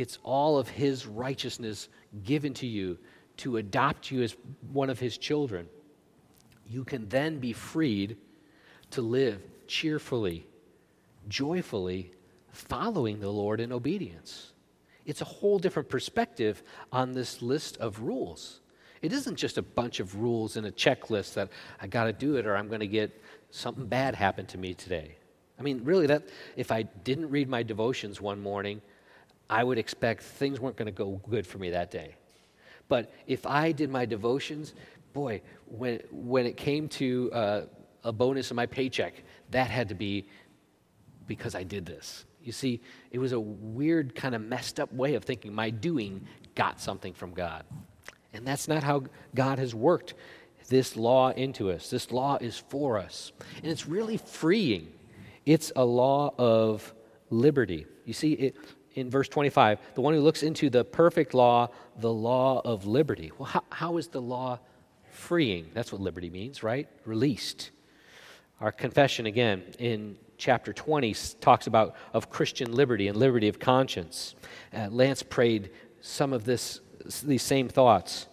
it's 0.00 0.18
all 0.22 0.58
of 0.58 0.68
His 0.68 1.06
righteousness 1.06 1.88
given 2.24 2.54
to 2.54 2.66
you 2.66 2.98
to 3.38 3.56
adopt 3.56 4.10
you 4.10 4.22
as 4.22 4.36
one 4.72 4.90
of 4.90 4.98
His 4.98 5.18
children. 5.18 5.68
You 6.66 6.84
can 6.84 7.08
then 7.08 7.38
be 7.38 7.52
freed 7.52 8.16
to 8.90 9.02
live 9.02 9.40
cheerfully, 9.66 10.46
joyfully, 11.28 12.12
following 12.50 13.20
the 13.20 13.30
Lord 13.30 13.60
in 13.60 13.72
obedience 13.72 14.52
it's 15.08 15.22
a 15.22 15.24
whole 15.24 15.58
different 15.58 15.88
perspective 15.88 16.62
on 16.92 17.12
this 17.12 17.40
list 17.40 17.78
of 17.78 18.02
rules. 18.02 18.60
It 19.00 19.10
isn't 19.14 19.36
just 19.36 19.56
a 19.56 19.62
bunch 19.62 20.00
of 20.00 20.16
rules 20.16 20.58
in 20.58 20.66
a 20.66 20.70
checklist 20.70 21.32
that 21.32 21.48
I 21.80 21.86
got 21.86 22.04
to 22.04 22.12
do 22.12 22.36
it 22.36 22.46
or 22.46 22.54
I'm 22.54 22.68
going 22.68 22.80
to 22.80 22.86
get 22.86 23.22
something 23.50 23.86
bad 23.86 24.14
happen 24.14 24.44
to 24.46 24.58
me 24.58 24.74
today. 24.74 25.16
I 25.58 25.62
mean, 25.62 25.80
really, 25.82 26.06
that 26.08 26.28
if 26.56 26.70
I 26.70 26.82
didn't 26.82 27.30
read 27.30 27.48
my 27.48 27.62
devotions 27.62 28.20
one 28.20 28.38
morning, 28.38 28.82
I 29.50 29.64
would 29.64 29.78
expect 29.78 30.22
things 30.22 30.60
weren't 30.60 30.76
going 30.76 30.86
to 30.86 30.92
go 30.92 31.20
good 31.28 31.46
for 31.46 31.58
me 31.58 31.70
that 31.70 31.90
day. 31.90 32.14
But 32.88 33.12
if 33.26 33.46
I 33.46 33.72
did 33.72 33.90
my 33.90 34.06
devotions, 34.06 34.74
boy, 35.12 35.42
when, 35.66 36.00
when 36.10 36.46
it 36.46 36.56
came 36.56 36.88
to 36.88 37.30
uh, 37.32 37.60
a 38.04 38.12
bonus 38.12 38.50
in 38.50 38.56
my 38.56 38.66
paycheck, 38.66 39.14
that 39.50 39.70
had 39.70 39.88
to 39.88 39.94
be 39.94 40.28
because 41.26 41.54
I 41.54 41.62
did 41.62 41.84
this. 41.86 42.24
You 42.42 42.52
see, 42.52 42.80
it 43.10 43.18
was 43.18 43.32
a 43.32 43.40
weird, 43.40 44.14
kind 44.14 44.34
of 44.34 44.42
messed 44.42 44.80
up 44.80 44.92
way 44.92 45.14
of 45.14 45.24
thinking 45.24 45.54
my 45.54 45.70
doing 45.70 46.26
got 46.54 46.80
something 46.80 47.12
from 47.12 47.34
God. 47.34 47.64
And 48.32 48.46
that's 48.46 48.68
not 48.68 48.82
how 48.82 49.04
God 49.34 49.58
has 49.58 49.74
worked 49.74 50.14
this 50.68 50.96
law 50.96 51.30
into 51.30 51.70
us. 51.70 51.90
This 51.90 52.12
law 52.12 52.36
is 52.40 52.58
for 52.58 52.98
us. 52.98 53.32
And 53.62 53.66
it's 53.66 53.86
really 53.86 54.18
freeing. 54.18 54.92
It's 55.46 55.72
a 55.76 55.84
law 55.84 56.34
of 56.38 56.92
liberty. 57.30 57.86
You 58.04 58.12
see, 58.12 58.32
it, 58.32 58.56
in 58.98 59.10
verse 59.10 59.28
25, 59.28 59.78
the 59.94 60.00
one 60.00 60.14
who 60.14 60.20
looks 60.20 60.42
into 60.42 60.70
the 60.70 60.84
perfect 60.84 61.34
law, 61.34 61.68
the 61.98 62.12
law 62.12 62.60
of 62.64 62.86
liberty. 62.86 63.32
Well, 63.38 63.46
how, 63.46 63.62
how 63.70 63.96
is 63.96 64.08
the 64.08 64.20
law 64.20 64.58
freeing? 65.10 65.70
That's 65.74 65.92
what 65.92 66.00
liberty 66.00 66.30
means, 66.30 66.62
right? 66.62 66.88
Released. 67.04 67.70
Our 68.60 68.72
confession 68.72 69.26
again 69.26 69.62
in 69.78 70.16
chapter 70.36 70.72
20 70.72 71.14
talks 71.40 71.66
about 71.66 71.94
of 72.12 72.30
Christian 72.30 72.72
liberty 72.72 73.08
and 73.08 73.16
liberty 73.16 73.48
of 73.48 73.58
conscience. 73.58 74.34
Uh, 74.72 74.88
Lance 74.90 75.22
prayed 75.22 75.70
some 76.00 76.32
of 76.32 76.44
this, 76.44 76.80
these 77.22 77.42
same 77.42 77.68
thoughts. 77.68 78.26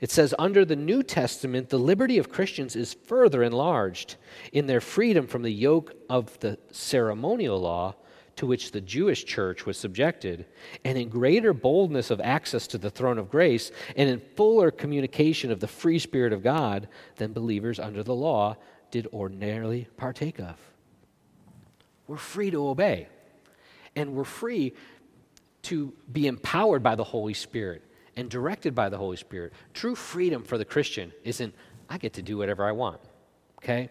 It 0.00 0.10
says, 0.10 0.34
under 0.38 0.64
the 0.64 0.76
New 0.76 1.02
Testament, 1.02 1.70
the 1.70 1.78
liberty 1.78 2.18
of 2.18 2.30
Christians 2.30 2.76
is 2.76 2.94
further 2.94 3.42
enlarged 3.42 4.16
in 4.52 4.66
their 4.66 4.80
freedom 4.80 5.26
from 5.26 5.42
the 5.42 5.50
yoke 5.50 5.94
of 6.10 6.38
the 6.40 6.58
ceremonial 6.70 7.58
law 7.58 7.94
to 8.36 8.46
which 8.46 8.70
the 8.70 8.80
Jewish 8.80 9.24
church 9.24 9.66
was 9.66 9.78
subjected, 9.78 10.46
and 10.84 10.96
in 10.98 11.08
greater 11.08 11.52
boldness 11.52 12.10
of 12.10 12.20
access 12.20 12.66
to 12.68 12.78
the 12.78 12.90
throne 12.90 13.18
of 13.18 13.30
grace, 13.30 13.72
and 13.96 14.08
in 14.08 14.20
fuller 14.36 14.70
communication 14.70 15.50
of 15.50 15.60
the 15.60 15.68
free 15.68 15.98
Spirit 15.98 16.32
of 16.32 16.42
God 16.42 16.88
than 17.16 17.32
believers 17.32 17.80
under 17.80 18.02
the 18.02 18.14
law 18.14 18.56
did 18.90 19.06
ordinarily 19.12 19.88
partake 19.96 20.38
of. 20.38 20.56
We're 22.06 22.16
free 22.16 22.50
to 22.50 22.68
obey. 22.68 23.08
And 23.96 24.14
we're 24.14 24.24
free 24.24 24.74
to 25.62 25.92
be 26.12 26.26
empowered 26.26 26.82
by 26.82 26.94
the 26.94 27.04
Holy 27.04 27.34
Spirit 27.34 27.82
and 28.16 28.30
directed 28.30 28.74
by 28.74 28.88
the 28.88 28.98
Holy 28.98 29.16
Spirit. 29.16 29.52
True 29.74 29.94
freedom 29.94 30.44
for 30.44 30.58
the 30.58 30.64
Christian 30.64 31.12
isn't, 31.24 31.54
I 31.88 31.98
get 31.98 32.12
to 32.14 32.22
do 32.22 32.36
whatever 32.36 32.64
I 32.64 32.72
want. 32.72 33.00
Okay? 33.58 33.88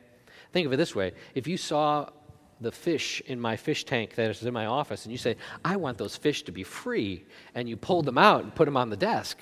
Think 0.53 0.67
of 0.67 0.73
it 0.73 0.77
this 0.77 0.95
way 0.95 1.13
if 1.33 1.47
you 1.47 1.57
saw 1.57 2.09
the 2.61 2.71
fish 2.71 3.21
in 3.25 3.39
my 3.39 3.57
fish 3.57 3.83
tank 3.83 4.15
that 4.15 4.29
is 4.29 4.43
in 4.43 4.53
my 4.53 4.65
office 4.65 5.05
and 5.05 5.11
you 5.11 5.17
say, 5.17 5.35
I 5.63 5.75
want 5.75 5.97
those 5.97 6.15
fish 6.15 6.43
to 6.43 6.51
be 6.51 6.63
free, 6.63 7.25
and 7.53 7.67
you 7.67 7.77
pulled 7.77 8.05
them 8.05 8.17
out 8.17 8.43
and 8.43 8.55
put 8.55 8.65
them 8.65 8.77
on 8.77 8.89
the 8.89 8.97
desk, 8.97 9.37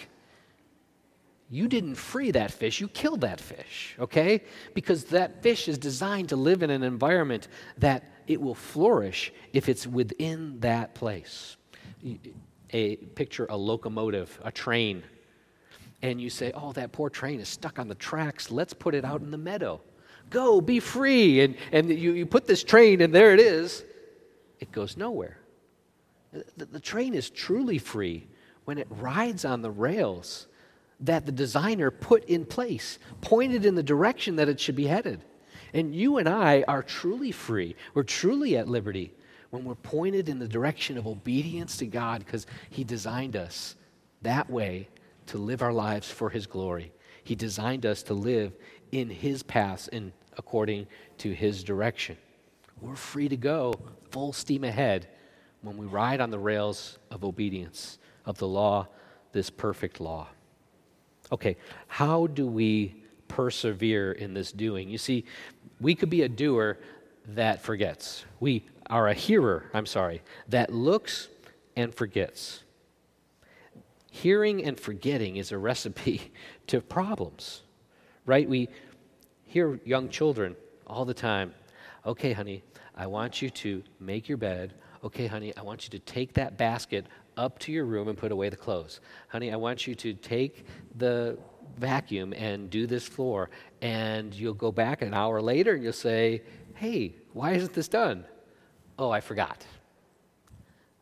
you 1.50 1.68
didn't 1.68 1.96
free 1.96 2.32
that 2.32 2.52
fish, 2.52 2.82
you 2.82 2.88
killed 2.88 3.22
that 3.22 3.40
fish, 3.40 3.96
okay? 4.00 4.42
Because 4.74 5.06
that 5.06 5.44
fish 5.44 5.68
is 5.68 5.78
designed 5.78 6.30
to 6.30 6.36
live 6.36 6.64
in 6.64 6.72
an 6.72 6.82
environment 6.82 7.48
that 7.78 8.04
it 8.26 8.42
will 8.42 8.56
flourish 8.56 9.32
if 9.52 9.70
it's 9.70 9.86
within 9.86 10.60
that 10.62 10.96
place. 10.96 11.58
A 12.72 12.96
picture 12.96 13.46
a 13.50 13.56
locomotive, 13.56 14.40
a 14.44 14.52
train, 14.52 15.04
and 16.02 16.20
you 16.20 16.30
say, 16.30 16.52
"Oh, 16.54 16.72
that 16.74 16.92
poor 16.92 17.10
train 17.10 17.40
is 17.40 17.48
stuck 17.48 17.78
on 17.78 17.88
the 17.88 17.96
tracks. 17.96 18.50
Let's 18.50 18.74
put 18.74 18.96
it 18.96 19.06
out 19.06 19.22
in 19.22 19.30
the 19.30 19.38
meadow. 19.38 19.82
Go, 20.30 20.62
be 20.62 20.80
free." 20.80 21.42
And 21.42 21.56
and 21.72 21.90
you, 21.90 22.14
you 22.14 22.26
put 22.26 22.46
this 22.48 22.64
train, 22.64 23.02
and 23.02 23.14
there 23.14 23.34
it 23.34 23.40
is. 23.40 23.84
It 24.60 24.72
goes 24.72 24.98
nowhere. 24.98 25.38
The, 26.58 26.66
the 26.66 26.80
train 26.80 27.14
is 27.14 27.30
truly 27.30 27.78
free 27.78 28.28
when 28.66 28.78
it 28.78 28.88
rides 28.90 29.46
on 29.46 29.62
the 29.62 29.72
rails 29.72 30.48
that 31.02 31.26
the 31.26 31.32
designer 31.32 31.92
put 31.92 32.24
in 32.26 32.46
place, 32.46 32.98
pointed 33.22 33.66
in 33.66 33.76
the 33.76 33.84
direction 33.84 34.38
that 34.38 34.50
it 34.50 34.60
should 34.60 34.76
be 34.76 34.88
headed. 34.88 35.24
And 35.74 35.94
you 35.94 36.18
and 36.18 36.30
I 36.30 36.64
are 36.68 36.84
truly 36.84 37.32
free. 37.32 37.76
We're 37.94 38.04
truly 38.04 38.58
at 38.58 38.68
liberty 38.68 39.14
when 39.50 39.66
we're 39.66 39.76
pointed 39.76 40.30
in 40.30 40.40
the 40.40 40.48
direction 40.48 40.98
of 40.98 41.08
obedience 41.08 41.78
to 41.78 41.86
God 41.86 42.26
because 42.26 42.48
He 42.70 42.84
designed 42.84 43.36
us 43.36 43.76
that 44.22 44.50
way 44.50 44.88
to 45.28 45.38
live 45.38 45.62
our 45.62 45.74
lives 45.74 46.10
for 46.10 46.30
His 46.30 46.48
glory. 46.48 46.92
He 47.24 47.36
designed 47.36 47.86
us 47.86 48.04
to 48.04 48.14
live 48.14 48.54
in 48.92 49.10
His 49.10 49.44
paths 49.44 49.88
and 49.88 50.12
according 50.38 50.88
to 51.20 51.32
His 51.32 51.64
direction. 51.64 52.18
We're 52.82 52.96
free 52.96 53.30
to 53.30 53.38
go 53.38 53.74
full 54.12 54.34
steam 54.34 54.64
ahead 54.64 55.08
when 55.62 55.78
we 55.78 55.86
ride 55.86 56.22
on 56.22 56.30
the 56.30 56.40
rails 56.40 57.00
of 57.10 57.24
obedience 57.24 57.98
of 58.26 58.38
the 58.38 58.48
law, 58.48 58.88
this 59.32 59.50
perfect 59.50 60.00
law. 60.00 60.28
Okay, 61.32 61.58
how 61.88 62.28
do 62.28 62.46
we 62.46 63.04
persevere 63.28 64.12
in 64.12 64.34
this 64.34 64.52
doing? 64.52 64.90
You 64.90 64.98
see, 64.98 65.26
we 65.80 65.96
could 65.96 66.10
be 66.10 66.24
a 66.24 66.30
doer 66.30 66.78
that 67.30 67.62
forgets. 67.62 68.26
We 68.40 68.66
are 68.90 69.08
a 69.08 69.14
hearer, 69.14 69.70
I'm 69.74 69.86
sorry, 69.86 70.22
that 70.50 70.74
looks 70.74 71.30
and 71.76 71.94
forgets. 71.96 72.64
Hearing 74.12 74.64
and 74.64 74.80
forgetting 74.80 75.38
is 75.38 75.52
a 75.52 75.58
recipe 75.58 76.32
to 76.68 76.82
problems, 76.82 77.62
right? 78.26 78.48
We 78.48 78.70
hear 79.46 79.80
young 79.86 80.10
children 80.10 80.56
all 80.88 81.06
the 81.06 81.14
time 81.14 81.54
okay, 82.06 82.34
honey, 82.34 82.64
I 82.96 83.08
want 83.08 83.42
you 83.42 83.50
to 83.50 83.84
make 84.00 84.28
your 84.28 84.38
bed. 84.38 84.74
Okay, 85.04 85.28
honey, 85.28 85.56
I 85.56 85.62
want 85.62 85.84
you 85.86 85.90
to 85.92 86.00
take 86.00 86.34
that 86.34 86.58
basket 86.58 87.06
up 87.38 87.60
to 87.60 87.72
your 87.72 87.86
room 87.86 88.08
and 88.08 88.18
put 88.18 88.32
away 88.32 88.50
the 88.50 88.58
clothes. 88.58 89.00
Honey, 89.30 89.52
I 89.52 89.56
want 89.56 89.88
you 89.88 89.96
to 89.96 90.14
take 90.14 90.66
the 90.96 91.38
vacuum 91.78 92.34
and 92.34 92.70
do 92.70 92.86
this 92.86 93.08
floor. 93.08 93.50
And 93.82 94.34
you'll 94.34 94.54
go 94.54 94.72
back 94.72 95.02
an 95.02 95.14
hour 95.14 95.42
later 95.42 95.74
and 95.74 95.84
you'll 95.84 95.94
say, 95.94 96.44
hey, 96.76 97.16
why 97.34 97.54
isn't 97.54 97.74
this 97.74 97.88
done? 97.88 98.26
Oh, 99.00 99.10
I 99.10 99.22
forgot. 99.22 99.66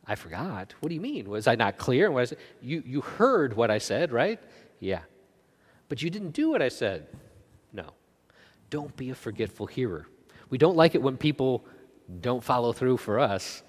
I 0.06 0.14
forgot. 0.14 0.74
What 0.80 0.88
do 0.88 0.94
you 0.94 1.00
mean? 1.00 1.28
Was 1.28 1.46
I 1.46 1.54
not 1.54 1.78
clear? 1.78 2.10
Was 2.10 2.32
you, 2.60 2.82
you 2.84 3.02
heard 3.02 3.54
what 3.54 3.70
I 3.70 3.78
said, 3.78 4.10
right? 4.10 4.40
Yeah. 4.80 5.00
But 5.92 6.00
you 6.00 6.08
didn't 6.08 6.30
do 6.30 6.48
what 6.48 6.62
I 6.62 6.70
said. 6.70 7.06
No. 7.70 7.84
Don't 8.70 8.96
be 8.96 9.10
a 9.10 9.14
forgetful 9.14 9.66
hearer. 9.66 10.06
We 10.48 10.56
don't 10.56 10.74
like 10.74 10.94
it 10.94 11.02
when 11.02 11.18
people 11.18 11.66
don't 12.22 12.42
follow 12.42 12.72
through 12.72 12.96
for 12.96 13.20
us. 13.20 13.62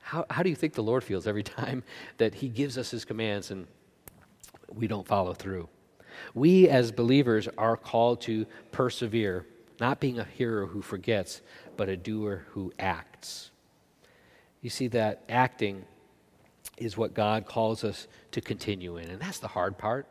How, 0.00 0.26
how 0.28 0.42
do 0.42 0.50
you 0.50 0.56
think 0.56 0.74
the 0.74 0.82
Lord 0.82 1.04
feels 1.04 1.28
every 1.28 1.42
time 1.44 1.84
that 2.16 2.34
He 2.34 2.48
gives 2.48 2.78
us 2.78 2.90
His 2.90 3.04
commands 3.04 3.52
and 3.52 3.68
we 4.74 4.88
don't 4.88 5.06
follow 5.06 5.34
through? 5.34 5.68
We 6.34 6.68
as 6.68 6.90
believers 6.90 7.48
are 7.56 7.76
called 7.76 8.22
to 8.22 8.44
persevere, 8.72 9.46
not 9.78 10.00
being 10.00 10.18
a 10.18 10.24
hearer 10.24 10.66
who 10.66 10.82
forgets, 10.82 11.42
but 11.76 11.88
a 11.88 11.96
doer 11.96 12.44
who 12.54 12.72
acts. 12.80 13.52
You 14.62 14.70
see, 14.70 14.88
that 14.88 15.22
acting 15.28 15.84
is 16.76 16.96
what 16.96 17.14
God 17.14 17.46
calls 17.46 17.84
us 17.84 18.08
to 18.32 18.40
continue 18.40 18.96
in, 18.96 19.10
and 19.10 19.22
that's 19.22 19.38
the 19.38 19.46
hard 19.46 19.78
part. 19.78 20.08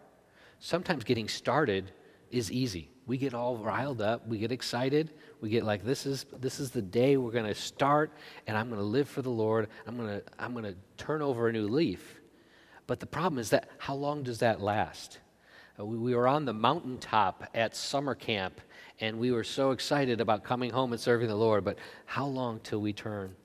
Sometimes 0.60 1.04
getting 1.04 1.28
started 1.28 1.91
is 2.32 2.52
easy. 2.52 2.89
We 3.06 3.17
get 3.17 3.34
all 3.34 3.58
riled 3.58 4.02
up, 4.02 4.28
we 4.28 4.38
get 4.38 4.52
excited, 4.52 5.13
we 5.39 5.50
get 5.50 5.63
like 5.63 5.84
this 5.86 6.06
is 6.06 6.26
this 6.39 6.60
is 6.60 6.72
the 6.72 6.82
day 6.82 7.15
we're 7.15 7.32
going 7.32 7.46
to 7.46 7.56
start 7.56 8.12
and 8.48 8.58
I'm 8.58 8.67
going 8.67 8.82
to 8.82 8.86
live 8.86 9.08
for 9.08 9.22
the 9.22 9.30
Lord. 9.30 9.70
I'm 9.86 9.96
going 9.96 10.10
to 10.10 10.24
I'm 10.38 10.52
going 10.52 10.65
to 10.65 10.76
turn 10.98 11.22
over 11.22 11.48
a 11.48 11.54
new 11.54 11.67
leaf. 11.67 12.20
But 12.86 13.00
the 13.00 13.06
problem 13.06 13.39
is 13.39 13.50
that 13.52 13.70
how 13.78 13.96
long 13.96 14.24
does 14.24 14.39
that 14.39 14.60
last? 14.62 15.20
Uh, 15.80 15.86
we, 15.86 15.98
we 15.98 16.15
were 16.15 16.28
on 16.28 16.46
the 16.46 16.54
mountaintop 16.54 17.50
at 17.54 17.76
summer 17.76 18.15
camp 18.15 18.60
and 19.00 19.20
we 19.20 19.32
were 19.32 19.43
so 19.43 19.72
excited 19.72 20.20
about 20.20 20.43
coming 20.43 20.72
home 20.72 20.91
and 20.91 21.00
serving 21.00 21.28
the 21.28 21.36
Lord, 21.36 21.63
but 21.63 21.78
how 22.06 22.26
long 22.26 22.60
till 22.63 22.82
we 22.82 22.93
turn? 22.93 23.36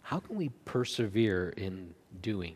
How 0.00 0.18
can 0.18 0.36
we 0.36 0.48
persevere 0.64 1.50
in 1.56 1.94
doing? 2.22 2.54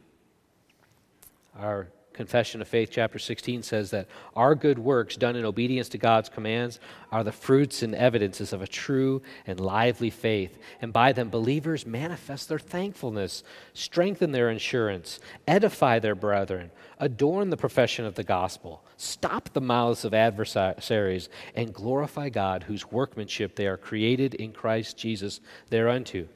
Our 1.58 1.88
Confession 2.12 2.60
of 2.60 2.66
Faith, 2.66 2.90
chapter 2.90 3.18
16, 3.18 3.62
says 3.62 3.90
that 3.90 4.08
our 4.34 4.54
good 4.54 4.78
works 4.78 5.16
done 5.16 5.36
in 5.36 5.44
obedience 5.44 5.88
to 5.90 5.98
God's 5.98 6.28
commands 6.28 6.80
are 7.12 7.22
the 7.22 7.32
fruits 7.32 7.82
and 7.82 7.94
evidences 7.94 8.52
of 8.52 8.62
a 8.62 8.66
true 8.66 9.22
and 9.46 9.60
lively 9.60 10.10
faith. 10.10 10.58
And 10.82 10.92
by 10.92 11.12
them, 11.12 11.30
believers 11.30 11.86
manifest 11.86 12.48
their 12.48 12.58
thankfulness, 12.58 13.44
strengthen 13.74 14.32
their 14.32 14.50
assurance, 14.50 15.20
edify 15.46 16.00
their 16.00 16.16
brethren, 16.16 16.72
adorn 16.98 17.48
the 17.48 17.56
profession 17.56 18.04
of 18.04 18.16
the 18.16 18.24
gospel, 18.24 18.84
stop 18.96 19.48
the 19.52 19.60
mouths 19.60 20.04
of 20.04 20.12
adversaries, 20.12 21.28
and 21.54 21.72
glorify 21.72 22.28
God, 22.28 22.64
whose 22.64 22.90
workmanship 22.90 23.54
they 23.54 23.68
are 23.68 23.76
created 23.76 24.34
in 24.34 24.52
Christ 24.52 24.98
Jesus 24.98 25.40
thereunto, 25.70 26.26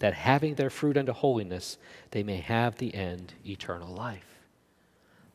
that 0.00 0.14
having 0.14 0.56
their 0.56 0.70
fruit 0.70 0.96
unto 0.96 1.12
holiness, 1.12 1.78
they 2.10 2.24
may 2.24 2.38
have 2.38 2.76
the 2.76 2.94
end 2.94 3.34
eternal 3.46 3.94
life 3.94 4.29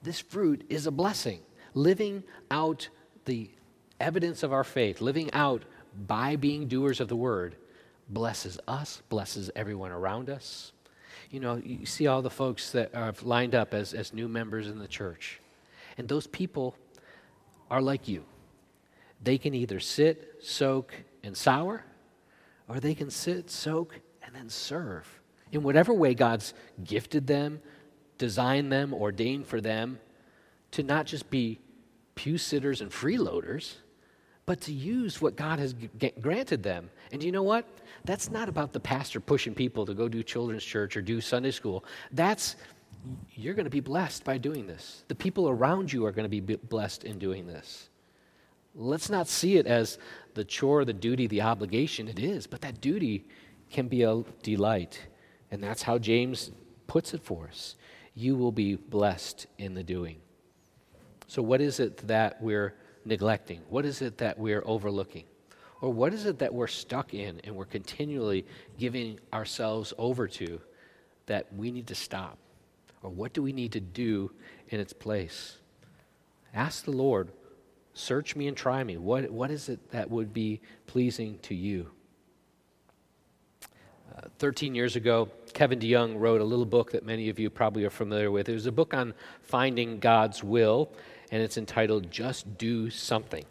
this 0.06 0.20
fruit 0.20 0.66
is 0.70 0.88
a 0.88 0.92
blessing. 0.92 1.42
Living 1.74 2.24
out 2.50 2.88
the 3.26 3.50
evidence 4.00 4.44
of 4.44 4.54
our 4.54 4.64
faith, 4.64 5.02
living 5.02 5.30
out 5.34 5.64
by 6.08 6.36
being 6.36 6.68
doers 6.68 7.02
of 7.02 7.08
the 7.08 7.16
word, 7.16 7.56
blesses 8.08 8.60
us, 8.68 9.02
blesses 9.10 9.50
everyone 9.56 9.92
around 9.92 10.30
us. 10.30 10.72
You 11.32 11.40
know, 11.40 11.56
you 11.56 11.86
see 11.86 12.08
all 12.08 12.22
the 12.22 12.30
folks 12.30 12.72
that 12.72 12.94
are 12.96 13.14
lined 13.24 13.56
up 13.56 13.74
as, 13.74 13.94
as 13.94 14.14
new 14.14 14.28
members 14.28 14.68
in 14.68 14.80
the 14.80 14.88
church. 14.88 15.42
And 15.98 16.08
those 16.08 16.28
people 16.28 16.76
are 17.70 17.82
like 17.82 18.08
you. 18.08 18.24
They 19.24 19.38
can 19.38 19.54
either 19.54 19.80
sit, 19.80 20.36
soak, 20.42 20.94
and 21.24 21.36
sour, 21.36 21.84
or 22.68 22.80
they 22.80 22.94
can 22.94 23.10
sit, 23.10 23.50
soak, 23.50 24.00
and 24.24 24.36
then 24.36 24.50
serve. 24.50 25.08
In 25.52 25.64
whatever 25.64 25.94
way 25.94 26.14
God's 26.14 26.54
gifted 26.84 27.28
them, 27.28 27.62
designed 28.18 28.72
them, 28.72 28.94
ordained 28.94 29.48
for 29.48 29.62
them 29.62 30.00
to 30.72 30.84
not 30.84 31.06
just 31.06 31.30
be 31.30 31.60
pew 32.16 32.38
sitters 32.38 32.82
and 32.82 32.92
freeloaders, 32.92 33.76
but 34.46 34.62
to 34.62 34.74
use 34.74 35.22
what 35.22 35.36
God 35.36 35.60
has 35.60 35.74
g- 35.74 36.14
granted 36.22 36.64
them. 36.64 36.90
And 37.12 37.24
you 37.24 37.32
know 37.32 37.44
what? 37.44 37.66
That's 38.04 38.30
not 38.30 38.50
about 38.50 38.74
the 38.74 38.80
pastor 38.80 39.20
pushing 39.20 39.56
people 39.56 39.86
to 39.86 39.94
go 39.94 40.08
do 40.08 40.22
children's 40.22 40.64
church 40.64 40.96
or 40.96 41.02
do 41.02 41.20
Sunday 41.20 41.52
school. 41.52 41.84
That's, 42.12 42.56
you're 43.34 43.54
going 43.54 43.66
to 43.66 43.72
be 43.72 43.80
blessed 43.80 44.24
by 44.24 44.38
doing 44.38 44.68
this. 44.68 45.04
The 45.08 45.16
people 45.16 45.50
around 45.50 45.92
you 45.92 46.06
are 46.06 46.12
going 46.12 46.30
to 46.30 46.42
be 46.42 46.56
blessed 46.56 47.04
in 47.04 47.18
doing 47.18 47.48
this. 47.48 47.90
Let's 48.76 49.10
not 49.10 49.28
see 49.28 49.58
it 49.58 49.68
as 49.68 49.98
the 50.34 50.44
chore, 50.44 50.86
the 50.86 50.94
duty, 50.94 51.28
the 51.28 51.42
obligation. 51.42 52.08
It 52.08 52.20
is, 52.20 52.46
but 52.46 52.62
that 52.62 52.82
duty 52.82 53.26
can 53.70 53.88
be 53.88 54.04
a 54.04 54.24
delight. 54.44 55.00
And 55.50 55.64
that's 55.64 55.82
how 55.82 55.98
James 55.98 56.52
puts 56.88 57.14
it 57.14 57.24
for 57.24 57.48
us 57.48 57.76
you 58.16 58.36
will 58.36 58.52
be 58.52 58.76
blessed 58.76 59.46
in 59.58 59.74
the 59.74 59.84
doing. 59.84 60.18
So, 61.28 61.42
what 61.42 61.62
is 61.62 61.80
it 61.80 62.08
that 62.08 62.42
we're 62.42 62.74
neglecting? 63.04 63.62
What 63.70 63.86
is 63.86 64.02
it 64.02 64.18
that 64.20 64.40
we're 64.40 64.64
overlooking? 64.66 65.26
Or 65.82 65.92
what 65.92 66.14
is 66.14 66.26
it 66.26 66.40
that 66.40 66.54
we're 66.54 66.68
stuck 66.68 67.14
in 67.14 67.42
and 67.44 67.56
we're 67.56 67.66
continually 67.66 68.46
giving 68.78 69.20
ourselves 69.34 69.94
over 69.98 70.28
to 70.30 70.62
that 71.26 71.54
we 71.54 71.72
need 71.72 71.88
to 71.88 71.96
stop? 71.96 72.38
Or 73.04 73.10
what 73.10 73.34
do 73.34 73.44
we 73.44 73.54
need 73.54 73.74
to 73.74 73.80
do 73.80 74.32
in 74.70 74.80
its 74.80 74.94
place? 74.94 75.58
Ask 76.54 76.86
the 76.86 76.92
Lord, 76.92 77.32
search 77.94 78.36
me 78.36 78.48
and 78.48 78.56
try 78.56 78.84
me. 78.84 78.98
What, 78.98 79.30
what 79.30 79.52
is 79.52 79.68
it 79.70 79.92
that 79.92 80.10
would 80.10 80.34
be 80.34 80.62
pleasing 80.88 81.38
to 81.44 81.54
you? 81.54 81.92
13 84.40 84.76
years 84.76 84.96
ago, 84.96 85.30
Kevin 85.54 85.80
DeYoung 85.80 86.20
wrote 86.20 86.42
a 86.42 86.44
little 86.44 86.66
book 86.66 86.92
that 86.92 87.06
many 87.06 87.30
of 87.30 87.40
you 87.40 87.50
probably 87.50 87.86
are 87.86 87.90
familiar 87.90 88.32
with. 88.32 88.50
It 88.50 88.54
was 88.54 88.66
a 88.66 88.72
book 88.72 88.94
on 88.94 89.14
finding 89.42 90.00
God's 90.00 90.44
will, 90.44 90.92
and 91.32 91.42
it's 91.42 91.58
entitled 91.58 92.12
Just 92.12 92.58
Do 92.58 92.90
Something. 92.90 93.46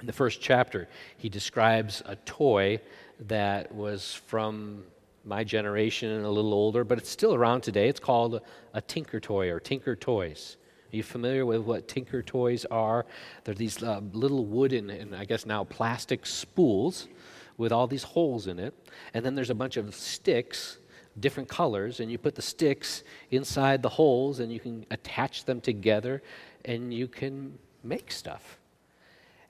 In 0.00 0.06
the 0.06 0.12
first 0.12 0.40
chapter, 0.40 0.88
he 1.16 1.28
describes 1.28 2.02
a 2.06 2.16
toy 2.16 2.80
that 3.20 3.74
was 3.74 4.14
from 4.26 4.84
my 5.24 5.42
generation 5.42 6.10
and 6.10 6.24
a 6.24 6.30
little 6.30 6.54
older, 6.54 6.84
but 6.84 6.98
it's 6.98 7.10
still 7.10 7.34
around 7.34 7.62
today. 7.62 7.88
It's 7.88 8.00
called 8.00 8.40
a 8.74 8.80
Tinker 8.80 9.20
Toy 9.20 9.50
or 9.50 9.58
Tinker 9.58 9.96
Toys. 9.96 10.56
Are 10.92 10.96
you 10.96 11.02
familiar 11.02 11.44
with 11.44 11.62
what 11.62 11.88
Tinker 11.88 12.22
Toys 12.22 12.64
are? 12.66 13.06
They're 13.44 13.54
these 13.54 13.82
uh, 13.82 14.00
little 14.12 14.44
wooden 14.44 14.90
and 14.90 15.16
I 15.16 15.24
guess 15.24 15.44
now 15.44 15.64
plastic 15.64 16.26
spools 16.26 17.08
with 17.56 17.72
all 17.72 17.86
these 17.86 18.02
holes 18.02 18.46
in 18.46 18.58
it. 18.58 18.74
And 19.14 19.24
then 19.24 19.34
there's 19.34 19.50
a 19.50 19.54
bunch 19.54 19.76
of 19.76 19.94
sticks, 19.94 20.78
different 21.18 21.48
colors, 21.48 22.00
and 22.00 22.10
you 22.10 22.18
put 22.18 22.34
the 22.34 22.42
sticks 22.42 23.02
inside 23.30 23.82
the 23.82 23.88
holes 23.88 24.40
and 24.40 24.52
you 24.52 24.60
can 24.60 24.84
attach 24.90 25.44
them 25.44 25.60
together 25.60 26.22
and 26.64 26.92
you 26.92 27.08
can 27.08 27.58
make 27.82 28.12
stuff. 28.12 28.58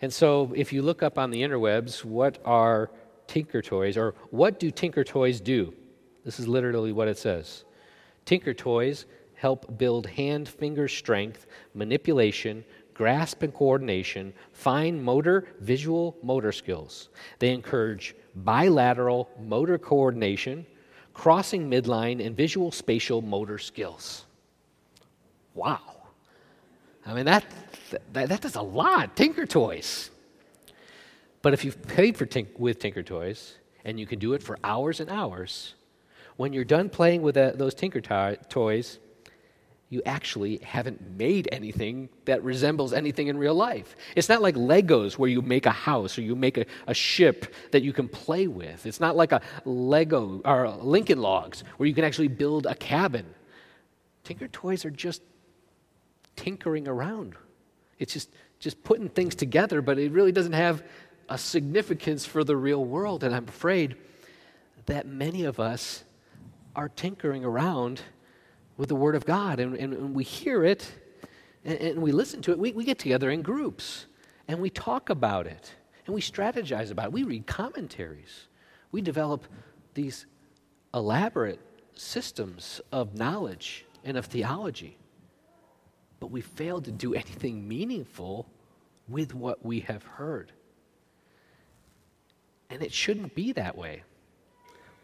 And 0.03 0.13
so 0.13 0.53
if 0.55 0.73
you 0.73 0.83
look 0.83 1.03
up 1.03 1.19
on 1.19 1.31
the 1.31 1.43
interwebs, 1.43 2.05
what 2.05 2.39
are 2.45 2.91
Tinker 3.27 3.63
Toys 3.63 3.97
or 3.97 4.15
what 4.31 4.61
do 4.61 4.71
Tinker 4.71 5.05
Toys 5.05 5.41
do? 5.41 5.75
This 6.25 6.39
is 6.39 6.47
literally 6.47 6.93
what 6.93 7.09
it 7.09 7.19
says. 7.19 7.65
Tinker 8.25 8.53
Toys 8.53 9.07
help 9.35 9.79
build 9.79 10.07
hand 10.07 10.49
finger 10.49 10.89
strength, 10.89 11.47
manipulation, 11.75 12.65
grasp 12.97 13.43
and 13.43 13.53
coordination, 13.53 14.33
fine 14.53 15.03
motor, 15.03 15.47
visual 15.61 16.17
motor 16.23 16.51
skills. 16.51 17.11
They 17.39 17.51
encourage 17.51 18.17
bilateral 18.35 19.29
motor 19.39 19.77
coordination, 19.77 20.65
crossing 21.13 21.71
midline, 21.71 22.25
and 22.25 22.35
visual 22.35 22.73
spatial 22.73 23.21
motor 23.21 23.59
skills. 23.59 24.25
Wow. 25.55 25.81
I 27.05 27.13
mean, 27.13 27.27
that, 27.27 27.45
that, 28.13 28.31
that 28.31 28.41
does 28.41 28.57
a 28.57 28.63
lot. 28.63 29.15
Tinker 29.15 29.45
Toys. 29.47 30.11
But 31.43 31.53
if 31.53 31.65
you've 31.65 31.81
paid 31.87 32.17
for 32.17 32.25
tink- 32.25 32.59
with 32.59 32.79
Tinker 32.79 33.03
Toys 33.03 33.57
and 33.85 34.01
you 34.01 34.07
can 34.07 34.19
do 34.19 34.33
it 34.33 34.43
for 34.43 34.59
hours 34.65 35.01
and 35.01 35.11
hours, 35.11 35.75
when 36.37 36.55
you're 36.55 36.65
done 36.65 36.89
playing 36.89 37.21
with 37.21 37.37
uh, 37.37 37.53
those 37.55 37.75
Tinker 37.75 38.01
to- 38.01 38.39
Toys, 38.49 38.99
you 39.89 40.03
actually 40.05 40.59
haven't 40.59 41.17
made 41.17 41.49
anything 41.53 42.09
that 42.25 42.43
resembles 42.43 42.93
anything 42.93 43.29
in 43.29 43.39
real 43.39 43.55
life. 43.55 43.95
It's 44.17 44.29
not 44.29 44.43
like 44.43 44.57
Legos 44.57 45.17
where 45.17 45.31
you 45.31 45.43
make 45.43 45.65
a 45.65 45.71
house 45.71 46.19
or 46.19 46.23
you 46.23 46.35
make 46.35 46.59
a, 46.59 46.67
a 46.89 46.95
ship 46.95 47.55
that 47.71 47.83
you 47.83 47.93
can 47.93 48.09
play 48.09 48.49
with. 48.49 48.85
It's 48.85 48.99
not 48.99 49.15
like 49.15 49.31
a 49.31 49.41
Lego 49.65 50.41
or 50.45 50.69
Lincoln 50.69 51.21
Logs 51.21 51.63
where 51.77 51.89
you 51.89 51.95
can 51.95 52.03
actually 52.03 52.29
build 52.29 52.67
a 52.67 52.75
cabin. 52.75 53.27
Tinker 54.25 54.49
Toys 54.49 54.85
are 54.85 54.91
just 54.91 55.23
tinkering 56.35 56.89
around. 56.89 57.35
It's 58.01 58.13
just, 58.13 58.31
just 58.59 58.83
putting 58.83 59.09
things 59.09 59.37
together, 59.37 59.83
but 59.83 60.01
it 60.01 60.11
really 60.11 60.33
doesn't 60.33 60.53
have 60.53 60.83
a 61.29 61.39
significance 61.39 62.27
for 62.27 62.43
the 62.43 62.57
real 62.57 62.85
world. 62.85 63.23
And 63.23 63.33
I'm 63.33 63.47
afraid 63.47 63.97
that 64.87 65.07
many 65.07 65.45
of 65.45 65.61
us 65.61 66.03
are 66.75 66.89
tinkering 66.89 67.45
around 67.45 68.03
with 68.77 68.89
the 68.89 68.95
Word 68.95 69.15
of 69.15 69.25
God. 69.25 69.61
And, 69.61 69.77
and, 69.77 69.93
and 69.93 70.15
we 70.15 70.25
hear 70.25 70.65
it 70.65 70.91
and, 71.65 71.79
and, 71.79 72.03
we 72.03 72.13
listen 72.13 72.43
to 72.43 72.53
it. 72.53 72.59
We, 72.59 72.73
we 72.73 72.85
get 72.85 72.99
together 72.99 73.31
in 73.31 73.43
groups 73.43 74.07
and 74.47 74.61
we 74.61 74.71
talk 74.71 75.11
about 75.11 75.47
it 75.47 75.75
and 76.07 76.15
we 76.15 76.21
strategize 76.21 76.91
about 76.91 77.07
it. 77.07 77.13
We 77.13 77.25
read 77.25 77.47
commentaries. 77.47 78.49
We 78.93 79.01
develop 79.01 79.45
these 79.95 80.27
elaborate 80.95 81.61
systems 81.95 82.81
of 82.93 83.15
knowledge 83.15 83.85
and 84.05 84.17
of 84.17 84.27
theology 84.27 84.99
but 86.21 86.31
we 86.31 86.41
fail 86.41 86.81
to 86.81 86.91
do 86.91 87.15
anything 87.15 87.67
meaningful 87.69 88.47
with 89.09 89.35
what 89.35 89.65
we 89.65 89.81
have 89.81 90.03
heard. 90.03 90.53
And 92.71 92.83
it 92.83 92.93
shouldn't 92.93 93.35
be 93.35 93.53
that 93.53 93.77
way. 93.77 94.03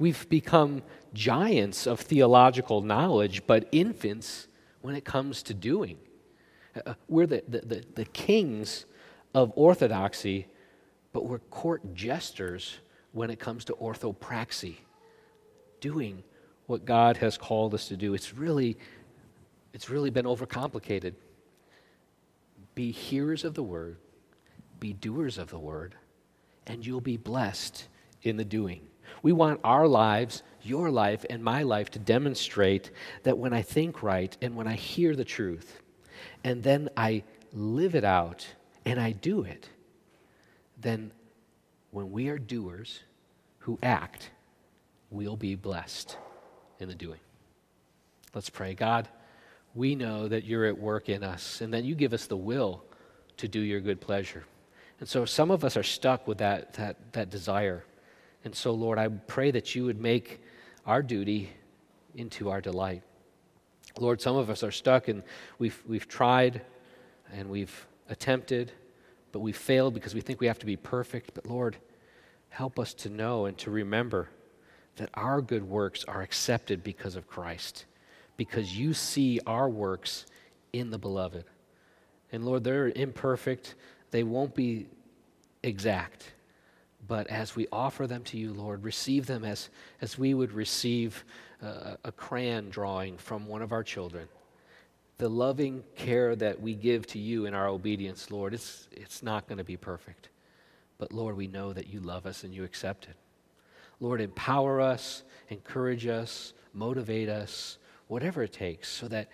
We've 0.02 0.28
become 0.28 0.82
giants 1.14 1.86
of 1.86 2.00
theological 2.00 2.80
knowledge, 2.80 3.46
but 3.46 3.68
infants 3.70 4.48
when 4.80 4.96
it 4.96 5.04
comes 5.04 5.44
to 5.44 5.54
doing. 5.54 5.96
Uh, 6.84 6.94
we're 7.06 7.28
the, 7.28 7.44
the, 7.46 7.60
the, 7.60 7.84
the 7.94 8.04
kings 8.06 8.84
of 9.32 9.52
orthodoxy, 9.54 10.48
but 11.12 11.26
we're 11.26 11.38
court 11.38 11.94
jesters 11.94 12.78
when 13.12 13.30
it 13.30 13.38
comes 13.38 13.64
to 13.66 13.74
orthopraxy, 13.74 14.78
doing 15.80 16.24
what 16.66 16.84
God 16.84 17.18
has 17.18 17.38
called 17.38 17.72
us 17.72 17.86
to 17.86 17.96
do. 17.96 18.12
It's 18.12 18.34
really 18.34 18.78
it's 19.72 19.88
really 19.88 20.10
been 20.10 20.26
overcomplicated. 20.26 21.14
Be 22.74 22.90
hearers 22.90 23.44
of 23.44 23.54
the 23.54 23.62
word, 23.62 23.98
be 24.80 24.94
doers 24.94 25.38
of 25.38 25.50
the 25.50 25.60
word, 25.60 25.94
and 26.66 26.84
you'll 26.84 27.00
be 27.00 27.18
blessed 27.18 27.86
in 28.22 28.36
the 28.36 28.44
doing. 28.44 28.88
We 29.22 29.32
want 29.32 29.60
our 29.64 29.86
lives, 29.86 30.42
your 30.62 30.90
life, 30.90 31.24
and 31.28 31.42
my 31.42 31.62
life 31.62 31.90
to 31.90 31.98
demonstrate 31.98 32.90
that 33.24 33.38
when 33.38 33.52
I 33.52 33.62
think 33.62 34.02
right 34.02 34.36
and 34.40 34.56
when 34.56 34.66
I 34.66 34.74
hear 34.74 35.14
the 35.14 35.24
truth, 35.24 35.80
and 36.44 36.62
then 36.62 36.88
I 36.96 37.24
live 37.52 37.94
it 37.94 38.04
out 38.04 38.46
and 38.84 39.00
I 39.00 39.12
do 39.12 39.42
it, 39.42 39.68
then 40.78 41.12
when 41.90 42.10
we 42.10 42.28
are 42.28 42.38
doers 42.38 43.00
who 43.58 43.78
act, 43.82 44.30
we'll 45.10 45.36
be 45.36 45.54
blessed 45.54 46.16
in 46.80 46.88
the 46.88 46.94
doing. 46.94 47.20
Let's 48.34 48.50
pray. 48.50 48.74
God, 48.74 49.08
we 49.74 49.94
know 49.94 50.28
that 50.28 50.44
you're 50.44 50.64
at 50.66 50.78
work 50.78 51.08
in 51.08 51.22
us 51.22 51.60
and 51.60 51.72
that 51.74 51.84
you 51.84 51.94
give 51.94 52.12
us 52.12 52.26
the 52.26 52.36
will 52.36 52.82
to 53.36 53.48
do 53.48 53.60
your 53.60 53.80
good 53.80 54.00
pleasure. 54.00 54.44
And 55.00 55.08
so 55.08 55.24
some 55.24 55.50
of 55.50 55.64
us 55.64 55.76
are 55.76 55.82
stuck 55.82 56.26
with 56.26 56.38
that, 56.38 56.74
that, 56.74 57.12
that 57.12 57.30
desire. 57.30 57.84
And 58.44 58.54
so, 58.54 58.72
Lord, 58.72 58.98
I 58.98 59.08
pray 59.08 59.50
that 59.50 59.74
you 59.74 59.84
would 59.84 60.00
make 60.00 60.40
our 60.86 61.02
duty 61.02 61.50
into 62.14 62.50
our 62.50 62.60
delight. 62.60 63.02
Lord, 63.98 64.20
some 64.20 64.36
of 64.36 64.50
us 64.50 64.62
are 64.62 64.70
stuck 64.70 65.08
and 65.08 65.22
we've, 65.58 65.80
we've 65.86 66.08
tried 66.08 66.62
and 67.32 67.48
we've 67.48 67.86
attempted, 68.08 68.72
but 69.32 69.40
we've 69.40 69.56
failed 69.56 69.94
because 69.94 70.14
we 70.14 70.20
think 70.20 70.40
we 70.40 70.46
have 70.46 70.58
to 70.58 70.66
be 70.66 70.76
perfect. 70.76 71.34
But 71.34 71.46
Lord, 71.46 71.76
help 72.48 72.78
us 72.78 72.94
to 72.94 73.08
know 73.08 73.46
and 73.46 73.56
to 73.58 73.70
remember 73.70 74.28
that 74.96 75.10
our 75.14 75.40
good 75.40 75.62
works 75.62 76.04
are 76.04 76.22
accepted 76.22 76.82
because 76.82 77.16
of 77.16 77.26
Christ 77.26 77.86
because 78.36 78.76
you 78.76 78.94
see 78.94 79.40
our 79.46 79.68
works 79.68 80.26
in 80.72 80.90
the 80.90 80.98
beloved. 80.98 81.44
And 82.32 82.44
Lord, 82.44 82.64
they're 82.64 82.88
imperfect, 82.88 83.74
they 84.10 84.22
won't 84.22 84.54
be 84.54 84.86
exact. 85.62 86.32
But 87.06 87.26
as 87.26 87.56
we 87.56 87.66
offer 87.72 88.06
them 88.06 88.22
to 88.24 88.38
you, 88.38 88.52
Lord, 88.52 88.84
receive 88.84 89.26
them 89.26 89.44
as, 89.44 89.70
as 90.00 90.18
we 90.18 90.34
would 90.34 90.52
receive 90.52 91.24
uh, 91.62 91.96
a 92.04 92.12
crayon 92.12 92.70
drawing 92.70 93.18
from 93.18 93.46
one 93.46 93.62
of 93.62 93.72
our 93.72 93.82
children. 93.82 94.28
The 95.18 95.28
loving 95.28 95.84
care 95.96 96.34
that 96.36 96.60
we 96.60 96.74
give 96.74 97.06
to 97.08 97.18
you 97.18 97.46
in 97.46 97.54
our 97.54 97.68
obedience, 97.68 98.30
Lord, 98.30 98.54
it's, 98.54 98.88
it's 98.92 99.22
not 99.22 99.46
going 99.46 99.58
to 99.58 99.64
be 99.64 99.76
perfect. 99.76 100.28
But 100.98 101.12
Lord, 101.12 101.36
we 101.36 101.48
know 101.48 101.72
that 101.72 101.88
you 101.88 102.00
love 102.00 102.26
us 102.26 102.44
and 102.44 102.54
you 102.54 102.64
accept 102.64 103.06
it. 103.06 103.16
Lord, 104.00 104.20
empower 104.20 104.80
us, 104.80 105.22
encourage 105.48 106.06
us, 106.06 106.54
motivate 106.72 107.28
us, 107.28 107.78
whatever 108.08 108.42
it 108.42 108.52
takes, 108.52 108.88
so 108.88 109.08
that 109.08 109.28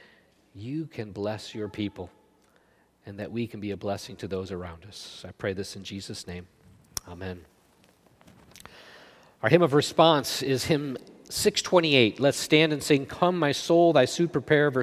you 0.54 0.87
can 0.87 1.12
bless 1.12 1.54
your 1.54 1.68
people 1.68 2.11
and 3.07 3.18
that 3.18 3.33
we 3.33 3.46
can 3.46 3.61
be 3.61 3.70
a 3.70 3.76
blessing 3.76 4.16
to 4.16 4.28
those 4.28 4.52
around 4.52 4.85
us. 4.87 5.24
I 5.26 5.33
pray 5.33 5.52
this 5.52 5.76
in 5.76 5.85
Jesus' 5.85 6.26
name. 6.26 6.46
Amen. 7.07 7.44
Our 9.40 9.48
hymn 9.51 9.62
of 9.62 9.72
response 9.72 10.42
is 10.42 10.64
hymn 10.64 10.98
628. 11.31 12.18
Let's 12.18 12.38
stand 12.38 12.72
and 12.72 12.83
sing, 12.83 13.07
Come, 13.07 13.38
my 13.38 13.53
soul, 13.53 13.92
thy 13.92 14.05
suit 14.05 14.33
prepare, 14.33 14.68
verse 14.68 14.77